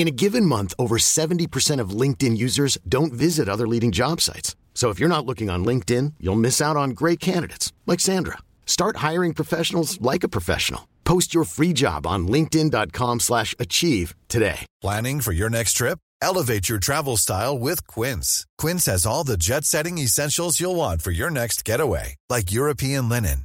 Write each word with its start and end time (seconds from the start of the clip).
In 0.00 0.08
a 0.08 0.10
given 0.24 0.46
month, 0.46 0.72
over 0.78 0.96
70% 0.96 1.78
of 1.78 1.90
LinkedIn 1.90 2.34
users 2.34 2.78
don't 2.88 3.12
visit 3.12 3.50
other 3.50 3.68
leading 3.68 3.92
job 3.92 4.22
sites. 4.22 4.56
So 4.72 4.88
if 4.88 4.98
you're 4.98 5.14
not 5.14 5.26
looking 5.26 5.50
on 5.50 5.62
LinkedIn, 5.62 6.14
you'll 6.18 6.44
miss 6.46 6.62
out 6.62 6.74
on 6.74 6.96
great 7.00 7.20
candidates 7.20 7.74
like 7.84 8.00
Sandra. 8.00 8.38
Start 8.64 9.04
hiring 9.08 9.34
professionals 9.34 10.00
like 10.00 10.24
a 10.24 10.28
professional. 10.36 10.88
Post 11.04 11.34
your 11.34 11.44
free 11.44 11.74
job 11.74 12.06
on 12.06 12.26
linkedin.com/achieve 12.26 14.14
today. 14.28 14.60
Planning 14.80 15.20
for 15.20 15.32
your 15.32 15.50
next 15.50 15.72
trip? 15.74 15.98
Elevate 16.22 16.70
your 16.70 16.78
travel 16.78 17.18
style 17.18 17.58
with 17.58 17.86
Quince. 17.86 18.46
Quince 18.62 18.86
has 18.86 19.04
all 19.04 19.24
the 19.24 19.36
jet-setting 19.36 19.98
essentials 19.98 20.60
you'll 20.60 20.76
want 20.76 21.02
for 21.02 21.10
your 21.10 21.30
next 21.30 21.62
getaway, 21.62 22.16
like 22.30 22.56
European 22.60 23.10
linen, 23.10 23.44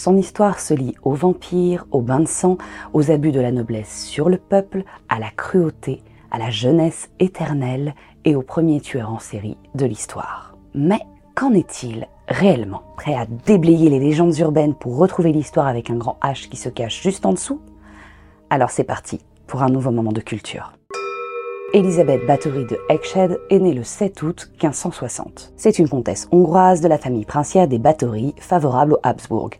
Son 0.00 0.16
histoire 0.16 0.60
se 0.60 0.72
lie 0.72 0.94
aux 1.02 1.12
vampires, 1.12 1.84
aux 1.90 2.00
bains 2.00 2.20
de 2.20 2.26
sang, 2.26 2.56
aux 2.94 3.10
abus 3.10 3.32
de 3.32 3.40
la 3.40 3.52
noblesse 3.52 4.06
sur 4.06 4.30
le 4.30 4.38
peuple, 4.38 4.84
à 5.10 5.18
la 5.18 5.28
cruauté, 5.28 6.02
à 6.30 6.38
la 6.38 6.48
jeunesse 6.48 7.10
éternelle 7.18 7.94
et 8.24 8.34
au 8.34 8.40
premier 8.40 8.80
tueur 8.80 9.12
en 9.12 9.18
série 9.18 9.58
de 9.74 9.84
l'histoire. 9.84 10.56
Mais 10.72 11.00
qu'en 11.34 11.52
est-il 11.52 12.08
réellement? 12.28 12.80
Prêt 12.96 13.14
à 13.14 13.26
déblayer 13.26 13.90
les 13.90 14.00
légendes 14.00 14.38
urbaines 14.38 14.74
pour 14.74 14.96
retrouver 14.96 15.32
l'histoire 15.32 15.66
avec 15.66 15.90
un 15.90 15.96
grand 15.96 16.16
H 16.22 16.48
qui 16.48 16.56
se 16.56 16.70
cache 16.70 17.02
juste 17.02 17.26
en 17.26 17.34
dessous? 17.34 17.60
Alors 18.48 18.70
c'est 18.70 18.84
parti 18.84 19.20
pour 19.46 19.62
un 19.62 19.68
nouveau 19.68 19.90
moment 19.90 20.12
de 20.12 20.22
culture. 20.22 20.79
Elisabeth 21.72 22.26
Bathory 22.26 22.64
de 22.64 22.80
Eckstedt 22.88 23.38
est 23.48 23.60
née 23.60 23.72
le 23.72 23.84
7 23.84 24.22
août 24.22 24.50
1560. 24.60 25.52
C'est 25.56 25.78
une 25.78 25.88
comtesse 25.88 26.26
hongroise 26.32 26.80
de 26.80 26.88
la 26.88 26.98
famille 26.98 27.24
princière 27.24 27.68
des 27.68 27.78
Bathory, 27.78 28.34
favorable 28.40 28.94
aux 28.94 29.00
Habsbourg, 29.04 29.50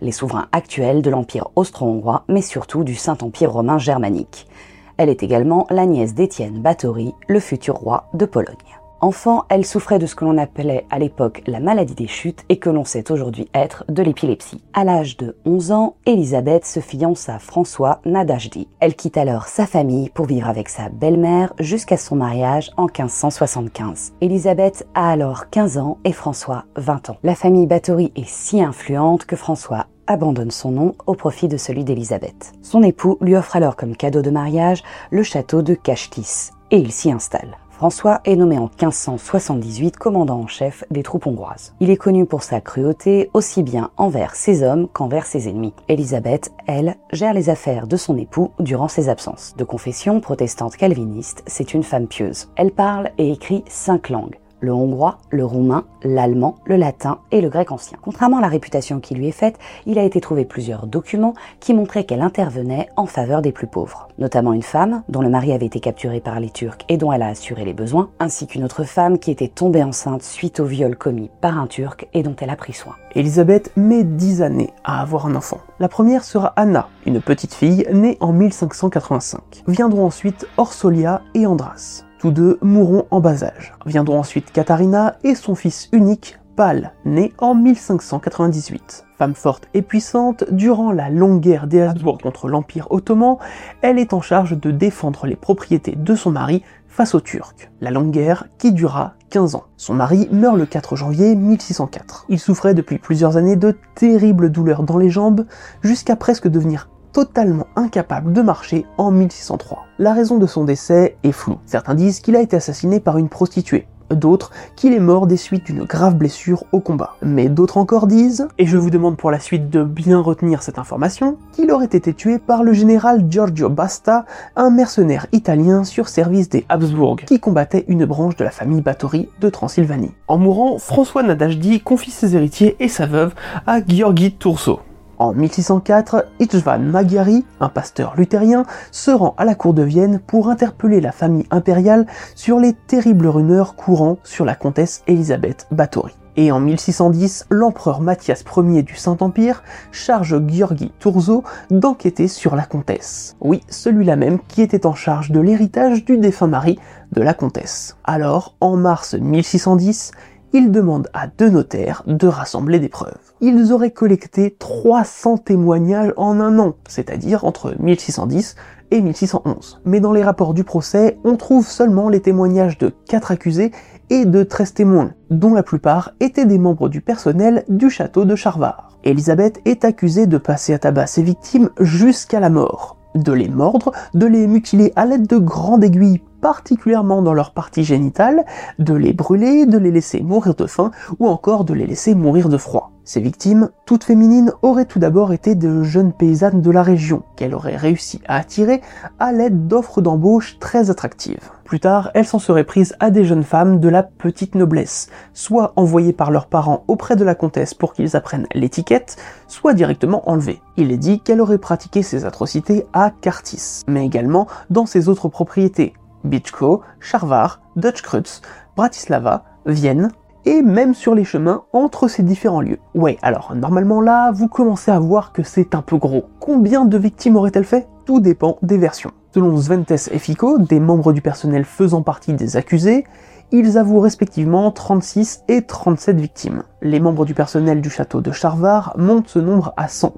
les 0.00 0.10
souverains 0.10 0.48
actuels 0.50 1.00
de 1.00 1.10
l'Empire 1.10 1.46
austro-hongrois, 1.54 2.24
mais 2.26 2.42
surtout 2.42 2.82
du 2.82 2.96
Saint-Empire 2.96 3.52
romain 3.52 3.78
germanique. 3.78 4.48
Elle 4.96 5.10
est 5.10 5.22
également 5.22 5.68
la 5.70 5.86
nièce 5.86 6.12
d'Étienne 6.12 6.60
Bathory, 6.60 7.14
le 7.28 7.38
futur 7.38 7.76
roi 7.76 8.08
de 8.14 8.26
Pologne. 8.26 8.79
Enfant, 9.02 9.44
elle 9.48 9.64
souffrait 9.64 9.98
de 9.98 10.04
ce 10.04 10.14
que 10.14 10.26
l'on 10.26 10.36
appelait 10.36 10.84
à 10.90 10.98
l'époque 10.98 11.42
la 11.46 11.58
maladie 11.58 11.94
des 11.94 12.06
chutes 12.06 12.44
et 12.50 12.58
que 12.58 12.68
l'on 12.68 12.84
sait 12.84 13.10
aujourd'hui 13.10 13.48
être 13.54 13.84
de 13.88 14.02
l'épilepsie. 14.02 14.62
À 14.74 14.84
l'âge 14.84 15.16
de 15.16 15.36
11 15.46 15.72
ans, 15.72 15.94
Elisabeth 16.04 16.66
se 16.66 16.80
fiance 16.80 17.30
à 17.30 17.38
François 17.38 18.00
Nadajdi. 18.04 18.68
Elle 18.78 18.94
quitte 18.94 19.16
alors 19.16 19.46
sa 19.46 19.66
famille 19.66 20.10
pour 20.10 20.26
vivre 20.26 20.48
avec 20.48 20.68
sa 20.68 20.90
belle-mère 20.90 21.54
jusqu'à 21.58 21.96
son 21.96 22.16
mariage 22.16 22.70
en 22.76 22.84
1575. 22.84 24.12
Elisabeth 24.20 24.86
a 24.94 25.10
alors 25.10 25.48
15 25.48 25.78
ans 25.78 25.96
et 26.04 26.12
François 26.12 26.64
20 26.76 27.08
ans. 27.10 27.16
La 27.22 27.34
famille 27.34 27.66
Bathory 27.66 28.12
est 28.16 28.28
si 28.28 28.62
influente 28.62 29.24
que 29.24 29.36
François 29.36 29.86
abandonne 30.08 30.50
son 30.50 30.72
nom 30.72 30.94
au 31.06 31.14
profit 31.14 31.48
de 31.48 31.56
celui 31.56 31.84
d'Elisabeth. 31.84 32.52
Son 32.60 32.82
époux 32.82 33.16
lui 33.22 33.34
offre 33.34 33.56
alors 33.56 33.76
comme 33.76 33.96
cadeau 33.96 34.20
de 34.20 34.30
mariage 34.30 34.82
le 35.10 35.22
château 35.22 35.62
de 35.62 35.72
Cachtis 35.72 36.50
et 36.70 36.76
il 36.76 36.92
s'y 36.92 37.10
installe. 37.10 37.56
François 37.80 38.20
est 38.26 38.36
nommé 38.36 38.58
en 38.58 38.64
1578 38.64 39.96
commandant 39.96 40.40
en 40.40 40.46
chef 40.46 40.84
des 40.90 41.02
troupes 41.02 41.26
hongroises. 41.26 41.72
Il 41.80 41.88
est 41.88 41.96
connu 41.96 42.26
pour 42.26 42.42
sa 42.42 42.60
cruauté 42.60 43.30
aussi 43.32 43.62
bien 43.62 43.90
envers 43.96 44.34
ses 44.34 44.62
hommes 44.62 44.86
qu'envers 44.92 45.24
ses 45.24 45.48
ennemis. 45.48 45.72
Elisabeth, 45.88 46.52
elle, 46.66 46.96
gère 47.10 47.32
les 47.32 47.48
affaires 47.48 47.86
de 47.86 47.96
son 47.96 48.18
époux 48.18 48.50
durant 48.60 48.88
ses 48.88 49.08
absences. 49.08 49.54
De 49.56 49.64
confession 49.64 50.20
protestante 50.20 50.76
calviniste, 50.76 51.42
c'est 51.46 51.72
une 51.72 51.82
femme 51.82 52.06
pieuse. 52.06 52.50
Elle 52.54 52.72
parle 52.72 53.12
et 53.16 53.32
écrit 53.32 53.64
cinq 53.66 54.10
langues 54.10 54.38
le 54.60 54.72
hongrois, 54.72 55.18
le 55.30 55.44
roumain, 55.44 55.84
l'allemand, 56.02 56.56
le 56.64 56.76
latin 56.76 57.18
et 57.30 57.40
le 57.40 57.48
grec 57.48 57.72
ancien. 57.72 57.98
Contrairement 58.02 58.38
à 58.38 58.42
la 58.42 58.48
réputation 58.48 59.00
qui 59.00 59.14
lui 59.14 59.28
est 59.28 59.32
faite, 59.32 59.58
il 59.86 59.98
a 59.98 60.04
été 60.04 60.20
trouvé 60.20 60.44
plusieurs 60.44 60.86
documents 60.86 61.34
qui 61.58 61.74
montraient 61.74 62.04
qu'elle 62.04 62.22
intervenait 62.22 62.88
en 62.96 63.06
faveur 63.06 63.42
des 63.42 63.52
plus 63.52 63.66
pauvres, 63.66 64.08
notamment 64.18 64.52
une 64.52 64.62
femme 64.62 65.02
dont 65.08 65.22
le 65.22 65.28
mari 65.28 65.52
avait 65.52 65.66
été 65.66 65.80
capturé 65.80 66.20
par 66.20 66.40
les 66.40 66.50
Turcs 66.50 66.78
et 66.88 66.96
dont 66.96 67.12
elle 67.12 67.22
a 67.22 67.28
assuré 67.28 67.64
les 67.64 67.74
besoins, 67.74 68.10
ainsi 68.18 68.46
qu'une 68.46 68.64
autre 68.64 68.84
femme 68.84 69.18
qui 69.18 69.30
était 69.30 69.48
tombée 69.48 69.82
enceinte 69.82 70.22
suite 70.22 70.60
au 70.60 70.64
viol 70.64 70.96
commis 70.96 71.30
par 71.40 71.58
un 71.58 71.66
Turc 71.66 72.08
et 72.14 72.22
dont 72.22 72.36
elle 72.40 72.50
a 72.50 72.56
pris 72.56 72.72
soin. 72.72 72.94
Elisabeth 73.14 73.72
met 73.76 74.04
10 74.04 74.42
années 74.42 74.70
à 74.84 75.00
avoir 75.00 75.26
un 75.26 75.34
enfant. 75.34 75.58
La 75.78 75.88
première 75.88 76.24
sera 76.24 76.52
Anna, 76.56 76.88
une 77.06 77.20
petite 77.20 77.54
fille 77.54 77.86
née 77.92 78.16
en 78.20 78.32
1585. 78.32 79.64
Viendront 79.66 80.06
ensuite 80.06 80.46
Orsolia 80.56 81.22
et 81.34 81.46
Andras. 81.46 82.04
Tous 82.20 82.32
deux 82.32 82.58
mourront 82.60 83.06
en 83.10 83.20
bas 83.20 83.44
âge. 83.44 83.72
Viendront 83.86 84.18
ensuite 84.18 84.52
Katharina 84.52 85.16
et 85.24 85.34
son 85.34 85.54
fils 85.54 85.88
unique, 85.90 86.38
Pâle, 86.54 86.92
né 87.06 87.32
en 87.38 87.54
1598. 87.54 89.06
Femme 89.16 89.34
forte 89.34 89.70
et 89.72 89.80
puissante, 89.80 90.44
durant 90.50 90.92
la 90.92 91.08
longue 91.08 91.40
guerre 91.40 91.66
des 91.66 91.80
Habsbourg 91.80 92.18
contre 92.18 92.48
l'Empire 92.48 92.88
ottoman, 92.90 93.38
elle 93.80 93.98
est 93.98 94.12
en 94.12 94.20
charge 94.20 94.60
de 94.60 94.70
défendre 94.70 95.26
les 95.26 95.34
propriétés 95.34 95.96
de 95.96 96.14
son 96.14 96.30
mari 96.30 96.62
face 96.88 97.14
aux 97.14 97.20
Turcs. 97.20 97.70
La 97.80 97.90
longue 97.90 98.10
guerre 98.10 98.48
qui 98.58 98.72
dura 98.72 99.14
15 99.30 99.54
ans. 99.54 99.64
Son 99.78 99.94
mari 99.94 100.28
meurt 100.30 100.58
le 100.58 100.66
4 100.66 100.96
janvier 100.96 101.34
1604. 101.34 102.26
Il 102.28 102.38
souffrait 102.38 102.74
depuis 102.74 102.98
plusieurs 102.98 103.38
années 103.38 103.56
de 103.56 103.78
terribles 103.94 104.52
douleurs 104.52 104.82
dans 104.82 104.98
les 104.98 105.08
jambes, 105.08 105.46
jusqu'à 105.80 106.16
presque 106.16 106.48
devenir 106.48 106.90
totalement 107.12 107.66
incapable 107.76 108.32
de 108.32 108.42
marcher 108.42 108.86
en 108.98 109.10
1603. 109.10 109.86
La 109.98 110.12
raison 110.12 110.38
de 110.38 110.46
son 110.46 110.64
décès 110.64 111.16
est 111.22 111.32
floue. 111.32 111.58
Certains 111.66 111.94
disent 111.94 112.20
qu'il 112.20 112.36
a 112.36 112.40
été 112.40 112.56
assassiné 112.56 113.00
par 113.00 113.18
une 113.18 113.28
prostituée, 113.28 113.86
d'autres 114.14 114.50
qu'il 114.76 114.92
est 114.92 115.00
mort 115.00 115.26
des 115.26 115.36
suites 115.36 115.66
d'une 115.66 115.84
grave 115.84 116.16
blessure 116.16 116.64
au 116.72 116.80
combat. 116.80 117.16
Mais 117.22 117.48
d'autres 117.48 117.78
encore 117.78 118.06
disent, 118.06 118.48
et 118.58 118.66
je 118.66 118.76
vous 118.76 118.90
demande 118.90 119.16
pour 119.16 119.30
la 119.30 119.40
suite 119.40 119.70
de 119.70 119.82
bien 119.82 120.18
retenir 120.18 120.62
cette 120.62 120.78
information, 120.78 121.36
qu'il 121.52 121.70
aurait 121.70 121.86
été 121.86 122.12
tué 122.14 122.38
par 122.38 122.62
le 122.62 122.72
général 122.72 123.26
Giorgio 123.28 123.68
Basta, 123.68 124.24
un 124.56 124.70
mercenaire 124.70 125.26
italien 125.32 125.84
sur 125.84 126.08
service 126.08 126.48
des 126.48 126.64
Habsbourg, 126.68 127.16
qui 127.26 127.40
combattait 127.40 127.84
une 127.88 128.04
branche 128.04 128.36
de 128.36 128.44
la 128.44 128.50
famille 128.50 128.82
Bathory 128.82 129.28
de 129.40 129.48
Transylvanie. 129.48 130.12
En 130.28 130.38
mourant, 130.38 130.78
François 130.78 131.22
Nadajdi 131.22 131.80
confie 131.80 132.10
ses 132.10 132.36
héritiers 132.36 132.76
et 132.80 132.88
sa 132.88 133.06
veuve 133.06 133.34
à 133.66 133.80
Gheorghi 133.80 134.32
Tourso. 134.32 134.80
En 135.20 135.34
1604, 135.34 136.28
Istvan 136.38 136.78
Magyari, 136.78 137.44
un 137.60 137.68
pasteur 137.68 138.14
luthérien, 138.16 138.64
se 138.90 139.10
rend 139.10 139.34
à 139.36 139.44
la 139.44 139.54
cour 139.54 139.74
de 139.74 139.82
Vienne 139.82 140.18
pour 140.18 140.48
interpeller 140.48 141.02
la 141.02 141.12
famille 141.12 141.44
impériale 141.50 142.06
sur 142.34 142.58
les 142.58 142.72
terribles 142.72 143.26
rumeurs 143.26 143.76
courant 143.76 144.16
sur 144.24 144.46
la 144.46 144.54
comtesse 144.54 145.02
Elisabeth 145.06 145.66
Bathory. 145.72 146.14
Et 146.36 146.50
en 146.50 146.58
1610, 146.58 147.48
l'empereur 147.50 148.00
Mathias 148.00 148.42
Ier 148.56 148.82
du 148.82 148.96
Saint-Empire 148.96 149.62
charge 149.92 150.40
Gheorghi 150.40 150.90
Tourzo 150.98 151.44
d'enquêter 151.70 152.26
sur 152.26 152.56
la 152.56 152.64
comtesse. 152.64 153.36
Oui, 153.42 153.60
celui-là 153.68 154.16
même 154.16 154.38
qui 154.48 154.62
était 154.62 154.86
en 154.86 154.94
charge 154.94 155.32
de 155.32 155.40
l'héritage 155.40 156.06
du 156.06 156.16
défunt 156.16 156.46
mari 156.46 156.78
de 157.12 157.20
la 157.20 157.34
comtesse. 157.34 157.98
Alors, 158.04 158.54
en 158.62 158.74
mars 158.74 159.12
1610, 159.12 160.12
il 160.54 160.72
demande 160.72 161.10
à 161.12 161.26
deux 161.26 161.50
notaires 161.50 162.04
de 162.06 162.26
rassembler 162.26 162.78
des 162.78 162.88
preuves. 162.88 163.29
Ils 163.42 163.72
auraient 163.72 163.90
collecté 163.90 164.54
300 164.58 165.38
témoignages 165.38 166.12
en 166.18 166.40
un 166.40 166.58
an, 166.58 166.74
c'est-à-dire 166.86 167.46
entre 167.46 167.74
1610 167.78 168.54
et 168.90 169.00
1611. 169.00 169.80
Mais 169.86 170.00
dans 170.00 170.12
les 170.12 170.22
rapports 170.22 170.52
du 170.52 170.62
procès, 170.62 171.18
on 171.24 171.36
trouve 171.36 171.66
seulement 171.66 172.10
les 172.10 172.20
témoignages 172.20 172.76
de 172.76 172.92
quatre 173.08 173.30
accusés 173.30 173.70
et 174.10 174.26
de 174.26 174.42
13 174.42 174.74
témoins, 174.74 175.12
dont 175.30 175.54
la 175.54 175.62
plupart 175.62 176.12
étaient 176.20 176.44
des 176.44 176.58
membres 176.58 176.90
du 176.90 177.00
personnel 177.00 177.64
du 177.68 177.88
château 177.88 178.26
de 178.26 178.36
Charvar. 178.36 178.98
Elisabeth 179.04 179.62
est 179.64 179.86
accusée 179.86 180.26
de 180.26 180.36
passer 180.36 180.74
à 180.74 180.78
tabac 180.78 181.06
ses 181.06 181.22
victimes 181.22 181.70
jusqu'à 181.80 182.40
la 182.40 182.50
mort, 182.50 182.98
de 183.14 183.32
les 183.32 183.48
mordre, 183.48 183.92
de 184.12 184.26
les 184.26 184.46
mutiler 184.46 184.92
à 184.96 185.06
l'aide 185.06 185.26
de 185.26 185.38
grandes 185.38 185.84
aiguilles 185.84 186.20
particulièrement 186.40 187.22
dans 187.22 187.34
leur 187.34 187.52
partie 187.52 187.84
génitale, 187.84 188.44
de 188.78 188.94
les 188.94 189.12
brûler, 189.12 189.66
de 189.66 189.78
les 189.78 189.90
laisser 189.90 190.22
mourir 190.22 190.54
de 190.54 190.66
faim 190.66 190.90
ou 191.18 191.28
encore 191.28 191.64
de 191.64 191.74
les 191.74 191.86
laisser 191.86 192.14
mourir 192.14 192.48
de 192.48 192.56
froid. 192.56 192.92
Ces 193.04 193.20
victimes, 193.20 193.70
toutes 193.86 194.04
féminines, 194.04 194.52
auraient 194.62 194.84
tout 194.84 195.00
d'abord 195.00 195.32
été 195.32 195.56
de 195.56 195.82
jeunes 195.82 196.12
paysannes 196.12 196.60
de 196.60 196.70
la 196.70 196.84
région, 196.84 197.24
qu'elle 197.34 197.54
aurait 197.54 197.76
réussi 197.76 198.20
à 198.28 198.36
attirer 198.36 198.82
à 199.18 199.32
l'aide 199.32 199.66
d'offres 199.66 200.00
d'embauche 200.00 200.58
très 200.60 200.90
attractives. 200.90 201.50
Plus 201.64 201.80
tard, 201.80 202.10
elles 202.14 202.26
s'en 202.26 202.38
seraient 202.38 202.64
prises 202.64 202.94
à 203.00 203.10
des 203.10 203.24
jeunes 203.24 203.42
femmes 203.42 203.80
de 203.80 203.88
la 203.88 204.02
petite 204.02 204.54
noblesse, 204.54 205.08
soit 205.34 205.72
envoyées 205.76 206.12
par 206.12 206.30
leurs 206.30 206.46
parents 206.46 206.84
auprès 206.88 207.16
de 207.16 207.24
la 207.24 207.34
comtesse 207.34 207.74
pour 207.74 207.94
qu'ils 207.94 208.16
apprennent 208.16 208.46
l'étiquette, 208.54 209.16
soit 209.48 209.74
directement 209.74 210.28
enlevées. 210.28 210.60
Il 210.76 210.92
est 210.92 210.96
dit 210.96 211.20
qu'elle 211.20 211.40
aurait 211.40 211.58
pratiqué 211.58 212.02
ces 212.02 212.24
atrocités 212.24 212.86
à 212.92 213.10
Cartis, 213.10 213.82
mais 213.88 214.04
également 214.04 214.46
dans 214.68 214.86
ses 214.86 215.08
autres 215.08 215.28
propriétés, 215.28 215.94
Bichko, 216.24 216.82
Charvar, 217.00 217.60
Dutchkrutz, 217.76 218.42
Bratislava, 218.76 219.44
Vienne, 219.66 220.10
et 220.46 220.62
même 220.62 220.94
sur 220.94 221.14
les 221.14 221.24
chemins 221.24 221.64
entre 221.72 222.08
ces 222.08 222.22
différents 222.22 222.60
lieux. 222.60 222.78
Ouais, 222.94 223.18
alors 223.22 223.54
normalement 223.54 224.00
là, 224.00 224.30
vous 224.32 224.48
commencez 224.48 224.90
à 224.90 224.98
voir 224.98 225.32
que 225.32 225.42
c'est 225.42 225.74
un 225.74 225.82
peu 225.82 225.96
gros. 225.96 226.24
Combien 226.40 226.84
de 226.84 226.98
victimes 226.98 227.36
aurait-elle 227.36 227.64
fait? 227.64 227.88
Tout 228.06 228.20
dépend 228.20 228.58
des 228.62 228.78
versions. 228.78 229.12
Selon 229.34 229.56
Sventes 229.56 229.90
et 229.90 230.18
Fico, 230.18 230.58
des 230.58 230.80
membres 230.80 231.12
du 231.12 231.20
personnel 231.20 231.64
faisant 231.64 232.02
partie 232.02 232.32
des 232.34 232.56
accusés, 232.56 233.04
ils 233.52 233.78
avouent 233.78 234.00
respectivement 234.00 234.70
36 234.70 235.42
et 235.48 235.62
37 235.62 236.18
victimes. 236.18 236.62
Les 236.82 237.00
membres 237.00 237.24
du 237.24 237.34
personnel 237.34 237.80
du 237.80 237.90
château 237.90 238.20
de 238.20 238.32
Charvar 238.32 238.94
montent 238.96 239.28
ce 239.28 239.38
nombre 239.38 239.74
à 239.76 239.88
100 239.88 240.14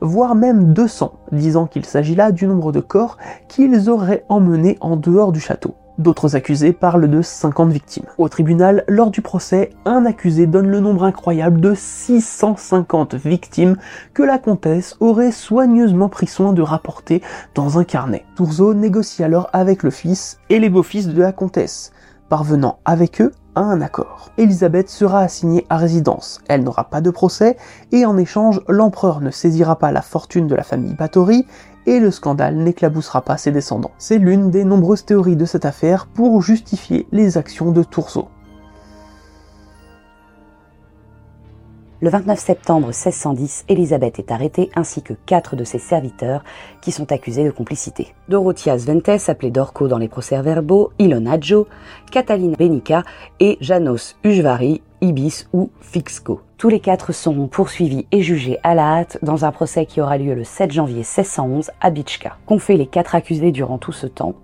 voire 0.00 0.34
même 0.34 0.72
200, 0.72 1.12
disant 1.32 1.66
qu'il 1.66 1.84
s'agit 1.84 2.14
là 2.14 2.32
du 2.32 2.46
nombre 2.46 2.72
de 2.72 2.80
corps 2.80 3.18
qu'ils 3.48 3.88
auraient 3.88 4.24
emmenés 4.28 4.78
en 4.80 4.96
dehors 4.96 5.32
du 5.32 5.40
château. 5.40 5.74
D'autres 6.00 6.34
accusés 6.34 6.72
parlent 6.72 7.10
de 7.10 7.20
50 7.20 7.70
victimes. 7.70 8.06
Au 8.16 8.30
tribunal, 8.30 8.84
lors 8.88 9.10
du 9.10 9.20
procès, 9.20 9.68
un 9.84 10.06
accusé 10.06 10.46
donne 10.46 10.68
le 10.68 10.80
nombre 10.80 11.04
incroyable 11.04 11.60
de 11.60 11.74
650 11.74 13.16
victimes 13.16 13.76
que 14.14 14.22
la 14.22 14.38
comtesse 14.38 14.96
aurait 15.00 15.30
soigneusement 15.30 16.08
pris 16.08 16.26
soin 16.26 16.54
de 16.54 16.62
rapporter 16.62 17.20
dans 17.54 17.78
un 17.78 17.84
carnet. 17.84 18.24
Tourzo 18.34 18.72
négocie 18.72 19.22
alors 19.22 19.50
avec 19.52 19.82
le 19.82 19.90
fils 19.90 20.38
et 20.48 20.58
les 20.58 20.70
beaux-fils 20.70 21.08
de 21.08 21.20
la 21.20 21.32
comtesse, 21.32 21.92
parvenant 22.30 22.78
avec 22.86 23.20
eux 23.20 23.32
à 23.54 23.60
un 23.60 23.82
accord. 23.82 24.30
Elisabeth 24.38 24.88
sera 24.88 25.20
assignée 25.20 25.66
à 25.68 25.76
résidence, 25.76 26.40
elle 26.48 26.62
n'aura 26.62 26.84
pas 26.84 27.02
de 27.02 27.10
procès, 27.10 27.58
et 27.92 28.06
en 28.06 28.16
échange, 28.16 28.62
l'empereur 28.68 29.20
ne 29.20 29.30
saisira 29.30 29.78
pas 29.78 29.92
la 29.92 30.00
fortune 30.00 30.46
de 30.46 30.54
la 30.54 30.62
famille 30.62 30.94
Bathory, 30.94 31.46
et 31.86 32.00
le 32.00 32.10
scandale 32.10 32.56
n'éclaboussera 32.56 33.22
pas 33.22 33.36
ses 33.36 33.52
descendants. 33.52 33.90
C'est 33.98 34.18
l'une 34.18 34.50
des 34.50 34.64
nombreuses 34.64 35.04
théories 35.04 35.36
de 35.36 35.44
cette 35.44 35.64
affaire 35.64 36.06
pour 36.06 36.40
justifier 36.40 37.06
les 37.12 37.36
actions 37.36 37.72
de 37.72 37.82
Tourzo. 37.82 38.28
Le 42.02 42.08
29 42.08 42.38
septembre 42.38 42.86
1610, 42.86 43.66
Elisabeth 43.68 44.18
est 44.18 44.30
arrêtée 44.30 44.70
ainsi 44.74 45.02
que 45.02 45.12
quatre 45.26 45.54
de 45.54 45.64
ses 45.64 45.78
serviteurs 45.78 46.42
qui 46.80 46.92
sont 46.92 47.12
accusés 47.12 47.44
de 47.44 47.50
complicité. 47.50 48.14
Dorothea 48.30 48.78
Sventes, 48.78 49.28
appelée 49.28 49.50
Dorco 49.50 49.86
dans 49.86 49.98
les 49.98 50.08
procès-verbaux, 50.08 50.92
Ilona 50.98 51.38
Jo, 51.38 51.68
Catalina 52.10 52.56
Benica 52.56 53.02
et 53.38 53.58
Janos 53.60 54.16
Ujvari, 54.24 54.80
Ibis 55.02 55.46
ou 55.52 55.70
Fixco. 55.82 56.40
Tous 56.56 56.70
les 56.70 56.80
quatre 56.80 57.12
sont 57.12 57.48
poursuivis 57.48 58.06
et 58.12 58.22
jugés 58.22 58.58
à 58.62 58.74
la 58.74 59.00
hâte 59.00 59.18
dans 59.20 59.44
un 59.44 59.52
procès 59.52 59.84
qui 59.84 60.00
aura 60.00 60.16
lieu 60.16 60.32
le 60.32 60.44
7 60.44 60.72
janvier 60.72 61.00
1611 61.00 61.70
à 61.82 61.90
Bichka. 61.90 62.38
Qu'ont 62.46 62.58
fait 62.58 62.78
les 62.78 62.86
quatre 62.86 63.14
accusés 63.14 63.52
durant 63.52 63.76
tout 63.76 63.92
ce 63.92 64.06
temps? 64.06 64.36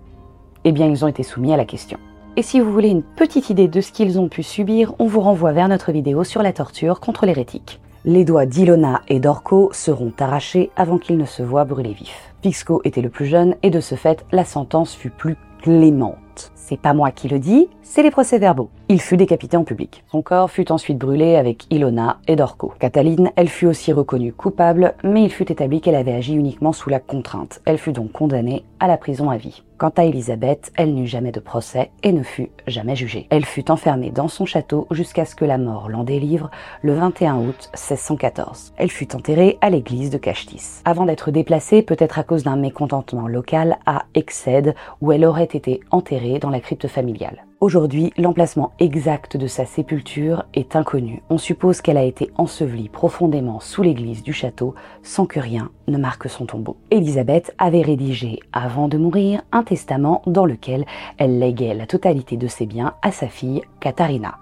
Eh 0.63 0.71
bien, 0.71 0.85
ils 0.85 1.03
ont 1.03 1.07
été 1.07 1.23
soumis 1.23 1.53
à 1.53 1.57
la 1.57 1.65
question. 1.65 1.97
Et 2.39 2.43
si 2.43 2.59
vous 2.59 2.71
voulez 2.71 2.89
une 2.89 3.01
petite 3.01 3.49
idée 3.49 3.67
de 3.67 3.81
ce 3.81 3.91
qu'ils 3.91 4.19
ont 4.19 4.29
pu 4.29 4.43
subir, 4.43 4.93
on 4.99 5.07
vous 5.07 5.21
renvoie 5.21 5.53
vers 5.53 5.67
notre 5.67 5.91
vidéo 5.91 6.23
sur 6.23 6.43
la 6.43 6.53
torture 6.53 6.99
contre 6.99 7.25
l'hérétique. 7.25 7.81
Les 8.05 8.25
doigts 8.25 8.45
d'Ilona 8.45 9.01
et 9.07 9.19
d'Orco 9.19 9.71
seront 9.73 10.13
arrachés 10.19 10.69
avant 10.75 10.99
qu'ils 10.99 11.17
ne 11.17 11.25
se 11.25 11.41
voient 11.41 11.65
brûler 11.65 11.93
vifs. 11.93 12.35
Pixco 12.43 12.79
était 12.83 13.01
le 13.01 13.09
plus 13.09 13.25
jeune 13.25 13.55
et 13.63 13.71
de 13.71 13.79
ce 13.79 13.95
fait, 13.95 14.23
la 14.31 14.45
sentence 14.45 14.93
fut 14.93 15.09
plus 15.09 15.35
clémente. 15.63 16.19
C'est 16.55 16.79
pas 16.79 16.93
moi 16.93 17.11
qui 17.11 17.27
le 17.27 17.39
dis, 17.39 17.67
c'est 17.81 18.03
les 18.03 18.11
procès-verbaux. 18.11 18.69
Il 18.89 19.01
fut 19.01 19.17
décapité 19.17 19.57
en 19.57 19.63
public. 19.63 20.03
Son 20.11 20.21
corps 20.21 20.49
fut 20.49 20.71
ensuite 20.71 20.97
brûlé 20.97 21.35
avec 21.35 21.65
Ilona 21.71 22.19
et 22.27 22.35
Dorco. 22.35 22.73
Cataline, 22.79 23.31
elle 23.35 23.49
fut 23.49 23.65
aussi 23.65 23.91
reconnue 23.91 24.33
coupable, 24.33 24.95
mais 25.03 25.23
il 25.23 25.31
fut 25.31 25.51
établi 25.51 25.81
qu'elle 25.81 25.95
avait 25.95 26.13
agi 26.13 26.33
uniquement 26.33 26.71
sous 26.71 26.89
la 26.89 26.99
contrainte. 26.99 27.61
Elle 27.65 27.77
fut 27.77 27.91
donc 27.91 28.11
condamnée 28.11 28.63
à 28.79 28.87
la 28.87 28.97
prison 28.97 29.29
à 29.29 29.37
vie. 29.37 29.63
Quant 29.77 29.93
à 29.95 30.05
Elisabeth, 30.05 30.71
elle 30.75 30.95
n'eut 30.95 31.05
jamais 31.05 31.31
de 31.31 31.39
procès 31.39 31.91
et 32.01 32.11
ne 32.11 32.23
fut 32.23 32.49
jamais 32.65 32.95
jugée. 32.95 33.27
Elle 33.29 33.45
fut 33.45 33.69
enfermée 33.69 34.09
dans 34.09 34.27
son 34.27 34.45
château 34.45 34.87
jusqu'à 34.89 35.23
ce 35.23 35.35
que 35.35 35.45
la 35.45 35.59
mort 35.59 35.87
l'en 35.87 36.03
délivre 36.03 36.49
le 36.81 36.95
21 36.95 37.37
août 37.37 37.69
1614. 37.75 38.73
Elle 38.77 38.89
fut 38.89 39.15
enterrée 39.15 39.59
à 39.61 39.69
l'église 39.69 40.09
de 40.09 40.17
Cachtis. 40.17 40.81
Avant 40.83 41.05
d'être 41.05 41.29
déplacée, 41.29 41.83
peut-être 41.83 42.17
à 42.17 42.23
cause 42.23 42.43
d'un 42.43 42.55
mécontentement 42.55 43.27
local, 43.27 43.77
à 43.85 44.05
Excède, 44.15 44.73
où 45.01 45.11
elle 45.11 45.25
aurait 45.25 45.43
été 45.43 45.81
enterrée 45.91 46.26
dans 46.39 46.49
la 46.49 46.59
crypte 46.59 46.87
familiale. 46.87 47.45
Aujourd'hui, 47.59 48.13
l'emplacement 48.17 48.73
exact 48.79 49.37
de 49.37 49.47
sa 49.47 49.65
sépulture 49.65 50.45
est 50.53 50.75
inconnu. 50.75 51.23
On 51.29 51.37
suppose 51.37 51.81
qu'elle 51.81 51.97
a 51.97 52.03
été 52.03 52.29
ensevelie 52.35 52.89
profondément 52.89 53.59
sous 53.59 53.81
l'église 53.81 54.21
du 54.21 54.33
château 54.33 54.75
sans 55.01 55.25
que 55.25 55.39
rien 55.39 55.71
ne 55.87 55.97
marque 55.97 56.29
son 56.29 56.45
tombeau. 56.45 56.77
Elisabeth 56.91 57.55
avait 57.57 57.81
rédigé, 57.81 58.39
avant 58.53 58.87
de 58.87 58.97
mourir, 58.97 59.41
un 59.51 59.63
testament 59.63 60.21
dans 60.27 60.45
lequel 60.45 60.85
elle 61.17 61.39
léguait 61.39 61.73
la 61.73 61.87
totalité 61.87 62.37
de 62.37 62.47
ses 62.47 62.65
biens 62.65 62.93
à 63.01 63.11
sa 63.11 63.27
fille 63.27 63.61
Katharina. 63.79 64.35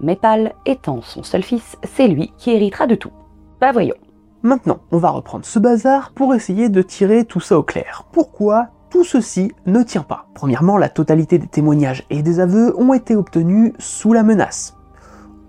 Mais 0.00 0.16
Pâle 0.16 0.54
étant 0.64 1.02
son 1.02 1.22
seul 1.22 1.42
fils, 1.42 1.76
c'est 1.82 2.08
lui 2.08 2.32
qui 2.38 2.50
héritera 2.50 2.86
de 2.86 2.94
tout. 2.94 3.12
Bah 3.60 3.72
voyons. 3.72 3.94
Maintenant, 4.42 4.80
on 4.90 4.98
va 4.98 5.10
reprendre 5.10 5.46
ce 5.46 5.58
bazar 5.58 6.12
pour 6.12 6.34
essayer 6.34 6.68
de 6.68 6.82
tirer 6.82 7.24
tout 7.24 7.40
ça 7.40 7.58
au 7.58 7.62
clair. 7.62 8.04
Pourquoi 8.12 8.68
tout 8.94 9.02
ceci 9.02 9.50
ne 9.66 9.82
tient 9.82 10.04
pas. 10.04 10.26
Premièrement, 10.34 10.76
la 10.76 10.88
totalité 10.88 11.38
des 11.38 11.48
témoignages 11.48 12.06
et 12.10 12.22
des 12.22 12.38
aveux 12.38 12.80
ont 12.80 12.94
été 12.94 13.16
obtenus 13.16 13.72
sous 13.80 14.12
la 14.12 14.22
menace 14.22 14.76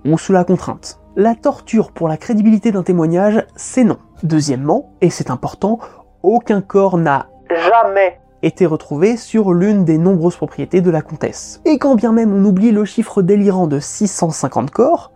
ou 0.03 0.18
sous 0.18 0.33
la 0.33 0.44
contrainte. 0.44 1.00
La 1.15 1.36
torture 1.36 1.91
pour 1.91 2.08
la 2.08 2.17
crédibilité 2.17 2.72
d'un 2.72 2.81
témoignage, 2.81 3.46
c'est 3.55 3.84
non. 3.84 3.98
Deuxièmement, 4.24 4.93
et 5.01 5.12
c'est 5.12 5.29
important, 5.29 5.77
aucun 6.24 6.62
corps 6.62 6.98
n'a 6.98 7.27
jamais 7.51 8.20
été 8.41 8.65
retrouvé 8.65 9.15
sur 9.15 9.53
l'une 9.53 9.86
des 9.86 10.00
nombreuses 10.00 10.38
propriétés 10.38 10.81
de 10.81 10.89
la 10.89 11.03
comtesse. 11.03 11.62
Et 11.65 11.77
quand 11.77 11.93
bien 11.93 12.13
même 12.13 12.34
on 12.34 12.43
oublie 12.46 12.72
le 12.72 12.84
chiffre 12.84 13.22
délirant 13.22 13.67
de 13.67 13.77
650 13.77 14.72
corps, 14.72 15.12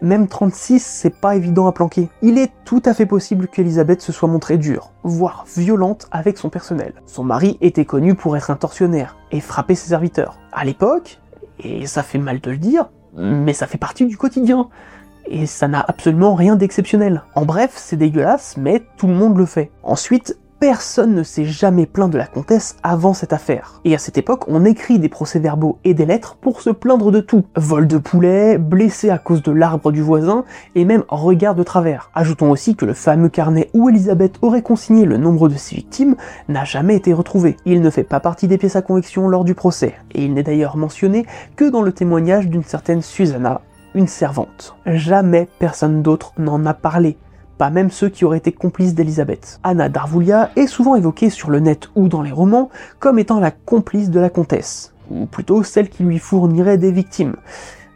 même 0.00 0.28
36, 0.28 0.80
c'est 0.80 1.14
pas 1.20 1.36
évident 1.36 1.66
à 1.66 1.72
planquer. 1.72 2.08
Il 2.22 2.38
est 2.38 2.52
tout 2.64 2.82
à 2.84 2.94
fait 2.94 3.06
possible 3.06 3.48
qu'Elisabeth 3.48 4.00
se 4.00 4.12
soit 4.12 4.28
montrée 4.28 4.58
dure, 4.58 4.92
voire 5.02 5.44
violente 5.56 6.06
avec 6.10 6.38
son 6.38 6.48
personnel. 6.48 6.94
Son 7.06 7.24
mari 7.24 7.58
était 7.60 7.84
connu 7.84 8.14
pour 8.14 8.36
être 8.36 8.50
un 8.50 8.56
tortionnaire 8.56 9.16
et 9.30 9.40
frapper 9.40 9.74
ses 9.74 9.88
serviteurs. 9.88 10.38
À 10.52 10.64
l'époque, 10.64 11.20
et 11.58 11.86
ça 11.86 12.02
fait 12.02 12.18
mal 12.18 12.40
de 12.40 12.50
le 12.50 12.58
dire, 12.58 12.90
mais 13.16 13.52
ça 13.52 13.66
fait 13.66 13.78
partie 13.78 14.06
du 14.06 14.16
quotidien. 14.16 14.68
Et 15.26 15.46
ça 15.46 15.68
n'a 15.68 15.80
absolument 15.80 16.34
rien 16.34 16.56
d'exceptionnel. 16.56 17.22
En 17.34 17.46
bref, 17.46 17.72
c'est 17.76 17.96
dégueulasse, 17.96 18.56
mais 18.58 18.82
tout 18.98 19.06
le 19.06 19.14
monde 19.14 19.38
le 19.38 19.46
fait. 19.46 19.70
Ensuite, 19.82 20.38
personne 20.60 21.14
ne 21.14 21.22
s'est 21.22 21.44
jamais 21.44 21.86
plaint 21.86 22.10
de 22.10 22.18
la 22.18 22.26
comtesse 22.26 22.76
avant 22.82 23.14
cette 23.14 23.32
affaire. 23.32 23.80
Et 23.84 23.94
à 23.94 23.98
cette 23.98 24.18
époque, 24.18 24.44
on 24.48 24.64
écrit 24.64 24.98
des 24.98 25.08
procès-verbaux 25.08 25.78
et 25.84 25.94
des 25.94 26.06
lettres 26.06 26.36
pour 26.36 26.60
se 26.60 26.70
plaindre 26.70 27.10
de 27.10 27.20
tout. 27.20 27.44
Vol 27.56 27.86
de 27.86 27.98
poulet, 27.98 28.58
blessé 28.58 29.10
à 29.10 29.18
cause 29.18 29.42
de 29.42 29.52
l'arbre 29.52 29.92
du 29.92 30.00
voisin, 30.00 30.44
et 30.74 30.84
même 30.84 31.04
regard 31.08 31.54
de 31.54 31.62
travers. 31.62 32.10
Ajoutons 32.14 32.50
aussi 32.50 32.76
que 32.76 32.86
le 32.86 32.94
fameux 32.94 33.28
carnet 33.28 33.70
où 33.74 33.88
Elisabeth 33.88 34.38
aurait 34.42 34.62
consigné 34.62 35.04
le 35.04 35.16
nombre 35.16 35.48
de 35.48 35.56
ses 35.56 35.76
victimes 35.76 36.16
n'a 36.48 36.64
jamais 36.64 36.96
été 36.96 37.12
retrouvé. 37.12 37.56
Il 37.64 37.80
ne 37.80 37.90
fait 37.90 38.04
pas 38.04 38.20
partie 38.20 38.48
des 38.48 38.58
pièces 38.58 38.76
à 38.76 38.82
conviction 38.82 39.28
lors 39.28 39.44
du 39.44 39.54
procès, 39.54 39.94
et 40.12 40.24
il 40.24 40.34
n'est 40.34 40.42
d'ailleurs 40.42 40.76
mentionné 40.76 41.26
que 41.56 41.68
dans 41.68 41.82
le 41.82 41.92
témoignage 41.92 42.48
d'une 42.48 42.64
certaine 42.64 43.02
Susanna, 43.02 43.60
une 43.94 44.08
servante. 44.08 44.76
Jamais 44.86 45.48
personne 45.58 46.02
d'autre 46.02 46.32
n'en 46.38 46.64
a 46.66 46.74
parlé 46.74 47.16
même 47.70 47.90
ceux 47.90 48.08
qui 48.08 48.24
auraient 48.24 48.38
été 48.38 48.52
complices 48.52 48.94
d'Elisabeth. 48.94 49.60
Anna 49.62 49.88
d'Arvoulia 49.88 50.50
est 50.56 50.66
souvent 50.66 50.96
évoquée 50.96 51.30
sur 51.30 51.50
le 51.50 51.60
net 51.60 51.88
ou 51.94 52.08
dans 52.08 52.22
les 52.22 52.32
romans 52.32 52.70
comme 52.98 53.18
étant 53.18 53.40
la 53.40 53.50
complice 53.50 54.10
de 54.10 54.20
la 54.20 54.30
comtesse, 54.30 54.92
ou 55.10 55.26
plutôt 55.26 55.62
celle 55.62 55.88
qui 55.88 56.02
lui 56.02 56.18
fournirait 56.18 56.78
des 56.78 56.92
victimes, 56.92 57.36